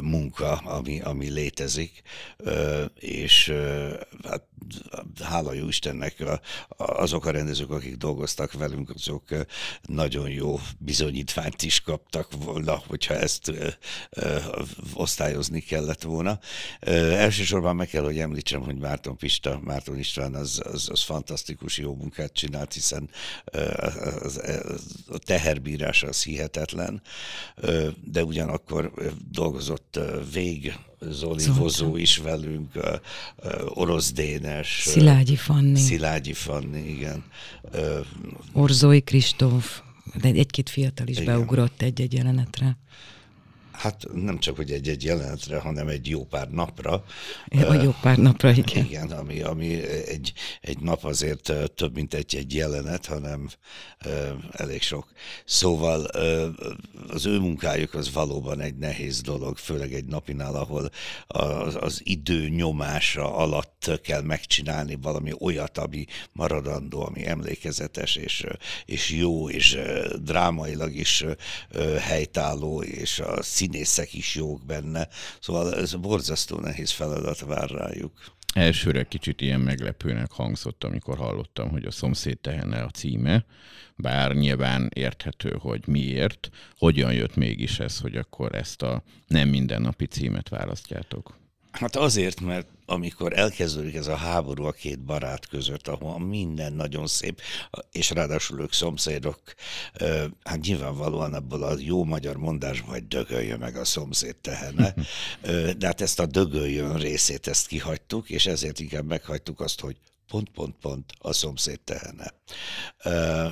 munka, 0.00 0.56
ami, 0.56 1.00
ami 1.00 1.28
létezik, 1.28 2.02
és 2.94 3.52
hát 4.24 4.42
hála 5.22 5.52
jó 5.52 5.68
Istennek 5.68 6.24
azok 6.76 7.26
a 7.26 7.30
rendezők, 7.30 7.70
akik 7.70 7.96
dolgoztak 7.96 8.52
velünk, 8.52 8.90
azok 8.90 9.24
nagyon 10.06 10.30
jó 10.30 10.60
bizonyítványt 10.78 11.62
is 11.62 11.80
kaptak 11.80 12.28
volna, 12.44 12.82
hogyha 12.86 13.14
ezt 13.14 13.48
ö, 13.48 13.68
ö, 14.10 14.38
osztályozni 14.94 15.60
kellett 15.60 16.02
volna. 16.02 16.38
Ö, 16.80 17.10
elsősorban 17.10 17.76
meg 17.76 17.88
kell, 17.88 18.04
hogy 18.04 18.18
említsem, 18.18 18.60
hogy 18.60 18.76
Márton 18.76 19.16
Pista, 19.16 19.60
Márton 19.64 19.98
István 19.98 20.34
az, 20.34 20.62
az, 20.72 20.88
az 20.90 21.02
fantasztikus 21.02 21.78
jó 21.78 21.94
munkát 21.94 22.32
csinált, 22.32 22.72
hiszen 22.72 23.10
az, 23.76 24.20
az, 24.22 24.40
a 25.08 25.18
teherbírás 25.18 26.02
az 26.02 26.22
hihetetlen, 26.22 27.02
de 28.04 28.24
ugyanakkor 28.24 28.92
dolgozott 29.30 29.98
vég 30.32 30.74
Zoli 31.00 31.38
Zoltán. 31.38 31.62
Vozó 31.62 31.96
is 31.96 32.16
velünk, 32.16 32.74
uh, 32.74 32.84
uh, 33.44 33.78
Orosz 33.78 34.12
Dénes. 34.12 34.82
Szilágyi 34.84 35.36
Fanni. 35.36 35.78
Szilágyi 35.78 36.32
Fanni, 36.32 36.88
igen. 36.88 37.24
Uh, 37.72 38.06
Orzói 38.52 39.00
Kristóf, 39.00 39.80
de 40.20 40.28
egy-két 40.28 40.68
fiatal 40.68 41.06
is 41.06 41.18
igen. 41.18 41.34
beugrott 41.34 41.82
egy-egy 41.82 42.12
jelenetre. 42.12 42.76
Hát 43.76 44.06
nem 44.12 44.38
csak, 44.38 44.56
hogy 44.56 44.70
egy-egy 44.70 45.04
jelenetre, 45.04 45.58
hanem 45.58 45.88
egy 45.88 46.08
jó 46.08 46.24
pár 46.24 46.50
napra. 46.50 47.04
Ja, 47.46 47.82
jó 47.82 47.94
pár 48.00 48.16
napra, 48.16 48.50
igen. 48.50 48.84
Igen, 48.84 49.10
ami, 49.10 49.40
ami 49.40 49.82
egy, 49.84 50.32
egy 50.60 50.78
nap 50.78 51.04
azért 51.04 51.52
több, 51.74 51.94
mint 51.94 52.14
egy-egy 52.14 52.54
jelenet, 52.54 53.06
hanem 53.06 53.48
elég 54.50 54.82
sok. 54.82 55.08
Szóval 55.44 56.04
az 57.08 57.26
ő 57.26 57.38
munkájuk 57.38 57.94
az 57.94 58.12
valóban 58.12 58.60
egy 58.60 58.76
nehéz 58.76 59.20
dolog, 59.20 59.56
főleg 59.56 59.94
egy 59.94 60.04
napinál, 60.04 60.54
ahol 60.54 60.90
az, 61.26 61.76
az 61.80 62.00
idő 62.04 62.48
nyomása 62.48 63.36
alatt 63.36 64.00
kell 64.02 64.22
megcsinálni 64.22 64.98
valami 65.02 65.32
olyat, 65.40 65.78
ami 65.78 66.04
maradandó, 66.32 67.04
ami 67.06 67.26
emlékezetes, 67.26 68.16
és, 68.16 68.46
és 68.84 69.10
jó, 69.10 69.50
és 69.50 69.78
drámailag 70.22 70.94
is 70.94 71.24
helytálló, 72.00 72.82
és 72.82 73.18
a 73.18 73.42
szín 73.42 73.65
színészek 73.66 74.12
is 74.12 74.34
jók 74.34 74.64
benne, 74.66 75.08
szóval 75.40 75.74
ez 75.74 75.94
borzasztó 75.94 76.58
nehéz 76.58 76.90
feladat 76.90 77.40
vár 77.40 77.70
rájuk. 77.70 78.12
Elsőre 78.54 79.04
kicsit 79.04 79.40
ilyen 79.40 79.60
meglepőnek 79.60 80.32
hangzott, 80.32 80.84
amikor 80.84 81.16
hallottam, 81.16 81.68
hogy 81.68 81.84
a 81.84 81.90
szomszéd 81.90 82.38
tehene 82.38 82.82
a 82.82 82.90
címe, 82.90 83.44
bár 83.96 84.34
nyilván 84.34 84.90
érthető, 84.94 85.56
hogy 85.60 85.86
miért, 85.86 86.48
hogyan 86.78 87.12
jött 87.12 87.36
mégis 87.36 87.78
ez, 87.78 87.98
hogy 87.98 88.16
akkor 88.16 88.54
ezt 88.54 88.82
a 88.82 89.02
nem 89.26 89.48
mindennapi 89.48 90.06
címet 90.06 90.48
választjátok. 90.48 91.38
Hát 91.78 91.96
azért, 91.96 92.40
mert 92.40 92.68
amikor 92.86 93.38
elkezdődik 93.38 93.94
ez 93.94 94.06
a 94.06 94.16
háború 94.16 94.64
a 94.64 94.72
két 94.72 95.00
barát 95.00 95.46
között, 95.46 95.88
ahol 95.88 96.18
minden 96.18 96.72
nagyon 96.72 97.06
szép, 97.06 97.40
és 97.90 98.10
ráadásul 98.10 98.60
ők 98.60 98.72
szomszédok, 98.72 99.40
hát 100.42 100.60
nyilvánvalóan 100.60 101.34
ebből 101.34 101.62
a 101.62 101.74
jó 101.78 102.04
magyar 102.04 102.36
mondás, 102.36 102.80
hogy 102.80 103.08
dögölje 103.08 103.56
meg 103.56 103.76
a 103.76 103.84
szomszéd 103.84 104.36
tehene, 104.36 104.94
de 105.78 105.86
hát 105.86 106.00
ezt 106.00 106.20
a 106.20 106.26
dögöljön 106.26 106.96
részét, 106.96 107.46
ezt 107.46 107.66
kihagytuk, 107.66 108.30
és 108.30 108.46
ezért 108.46 108.80
inkább 108.80 109.06
meghagytuk 109.06 109.60
azt, 109.60 109.80
hogy 109.80 109.96
pont, 110.28 110.48
pont, 110.50 110.74
pont 110.80 111.12
a 111.18 111.32
szomszéd 111.32 111.80
tehene. 111.80 112.34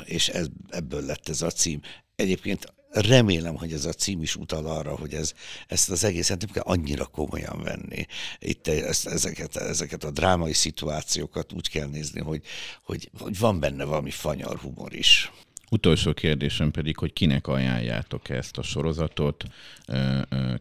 És 0.04 0.28
ez, 0.28 0.46
ebből 0.68 1.04
lett 1.04 1.28
ez 1.28 1.42
a 1.42 1.50
cím. 1.50 1.80
Egyébként 2.16 2.74
remélem, 2.94 3.56
hogy 3.56 3.72
ez 3.72 3.84
a 3.84 3.92
cím 3.92 4.22
is 4.22 4.36
utal 4.36 4.66
arra, 4.66 4.96
hogy 4.96 5.14
ez, 5.14 5.32
ezt 5.66 5.90
az 5.90 6.04
egészet 6.04 6.40
nem 6.40 6.50
kell 6.50 6.62
annyira 6.66 7.06
komolyan 7.06 7.62
venni. 7.62 8.06
Itt 8.38 8.68
ezt, 8.68 9.06
ezeket, 9.06 9.56
ezeket 9.56 10.04
a 10.04 10.10
drámai 10.10 10.52
szituációkat 10.52 11.52
úgy 11.52 11.68
kell 11.68 11.86
nézni, 11.86 12.20
hogy, 12.20 12.42
hogy, 12.82 13.10
hogy 13.18 13.38
van 13.38 13.60
benne 13.60 13.84
valami 13.84 14.10
fanyar 14.10 14.58
humor 14.58 14.94
is. 14.94 15.32
Utolsó 15.70 16.12
kérdésem 16.12 16.70
pedig, 16.70 16.96
hogy 16.96 17.12
kinek 17.12 17.46
ajánljátok 17.46 18.28
ezt 18.28 18.58
a 18.58 18.62
sorozatot, 18.62 19.44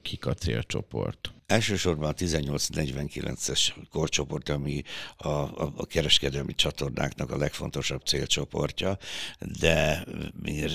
kik 0.01 0.25
a 0.25 0.33
célcsoport? 0.33 1.33
Elsősorban 1.45 2.09
a 2.09 2.13
1849-es 2.13 3.73
korcsoport, 3.91 4.49
ami 4.49 4.81
a, 5.17 5.27
a, 5.27 5.73
a 5.75 5.85
kereskedelmi 5.85 6.55
csatornáknak 6.55 7.31
a 7.31 7.37
legfontosabb 7.37 8.01
célcsoportja, 8.01 8.97
de 9.59 10.05
mi 10.41 10.65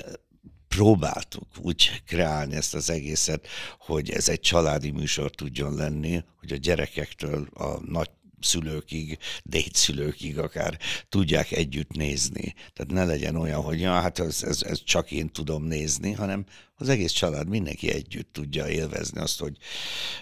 próbáltuk 0.78 1.46
úgy 1.62 2.02
kreálni 2.06 2.54
ezt 2.56 2.74
az 2.74 2.90
egészet, 2.90 3.46
hogy 3.78 4.10
ez 4.10 4.28
egy 4.28 4.40
családi 4.40 4.90
műsor 4.90 5.30
tudjon 5.30 5.74
lenni, 5.74 6.24
hogy 6.40 6.52
a 6.52 6.56
gyerekektől 6.56 7.48
a 7.54 7.80
nagy 7.86 8.10
szülőkig, 8.40 9.18
dédszülőkig 9.44 10.38
akár 10.38 10.78
tudják 11.08 11.52
együtt 11.52 11.90
nézni. 11.90 12.54
Tehát 12.72 12.92
ne 12.92 13.04
legyen 13.04 13.36
olyan, 13.36 13.62
hogy 13.62 13.80
ja, 13.80 13.92
hát 13.92 14.18
ez, 14.18 14.42
ez, 14.42 14.62
ez 14.62 14.82
csak 14.84 15.10
én 15.10 15.28
tudom 15.28 15.64
nézni, 15.64 16.12
hanem 16.12 16.44
az 16.76 16.88
egész 16.88 17.12
család, 17.12 17.48
mindenki 17.48 17.90
együtt 17.90 18.32
tudja 18.32 18.68
élvezni 18.68 19.20
azt, 19.20 19.40
hogy 19.40 19.56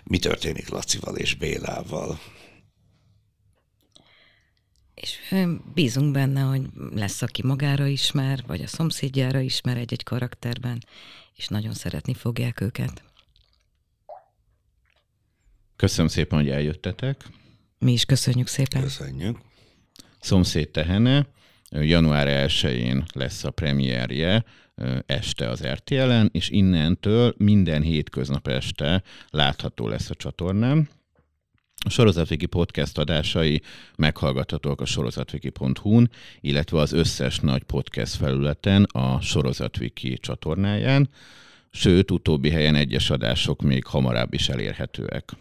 mi 0.05 0.19
történik 0.19 0.69
Lacival 0.69 1.16
és 1.16 1.35
Bélával. 1.35 2.21
És 5.01 5.19
bízunk 5.75 6.13
benne, 6.13 6.41
hogy 6.41 6.63
lesz, 6.95 7.23
aki 7.23 7.43
magára 7.47 7.87
ismer, 7.87 8.45
vagy 8.47 8.61
a 8.63 8.67
szomszédjára 8.67 9.41
ismer 9.41 9.77
egy-egy 9.77 10.03
karakterben, 10.03 10.83
és 11.35 11.49
nagyon 11.49 11.73
szeretni 11.73 12.15
fogják 12.15 12.61
őket. 12.61 13.03
Köszönöm 15.77 16.09
szépen, 16.09 16.39
hogy 16.39 16.49
eljöttetek. 16.49 17.29
Mi 17.79 17.93
is 17.93 18.05
köszönjük 18.05 18.47
szépen. 18.47 18.83
Köszönjük. 18.83 19.39
Szomszéd 20.21 20.71
Tehene, 20.71 21.27
január 21.71 22.49
1-én 22.51 23.05
lesz 23.13 23.45
a 23.45 23.51
premierje 23.51 24.45
este 25.07 25.49
az 25.49 25.67
RTL-en, 25.67 26.29
és 26.33 26.49
innentől 26.49 27.35
minden 27.39 27.83
hétköznap 27.83 28.49
este 28.49 29.03
látható 29.31 29.89
lesz 29.89 30.11
a 30.11 30.15
csatornán. 30.15 30.89
A 31.85 31.91
Sorozatviki 31.91 32.47
podcast 32.47 32.99
adásai 32.99 33.62
meghallgathatók 33.97 34.81
a 34.81 34.85
sorozatviki.hu-n, 34.85 36.11
illetve 36.41 36.79
az 36.79 36.93
összes 36.93 37.39
nagy 37.39 37.62
podcast 37.62 38.15
felületen 38.15 38.83
a 38.83 39.21
Sorozatviki 39.21 40.19
csatornáján, 40.19 41.09
sőt, 41.71 42.11
utóbbi 42.11 42.51
helyen 42.51 42.75
egyes 42.75 43.11
adások 43.11 43.62
még 43.62 43.85
hamarabb 43.85 44.35
is 44.35 44.49
elérhetőek. 44.49 45.33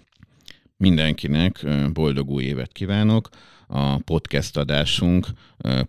Mindenkinek 0.77 1.65
boldog 1.93 2.29
új 2.29 2.43
évet 2.43 2.71
kívánok! 2.71 3.29
A 3.67 3.97
podcast 3.97 4.57
adásunk 4.57 5.27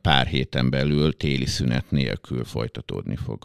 pár 0.02 0.26
héten 0.26 0.70
belül 0.70 1.16
téli 1.16 1.46
szünet 1.46 1.90
nélkül 1.90 2.44
folytatódni 2.44 3.16
fog. 3.16 3.44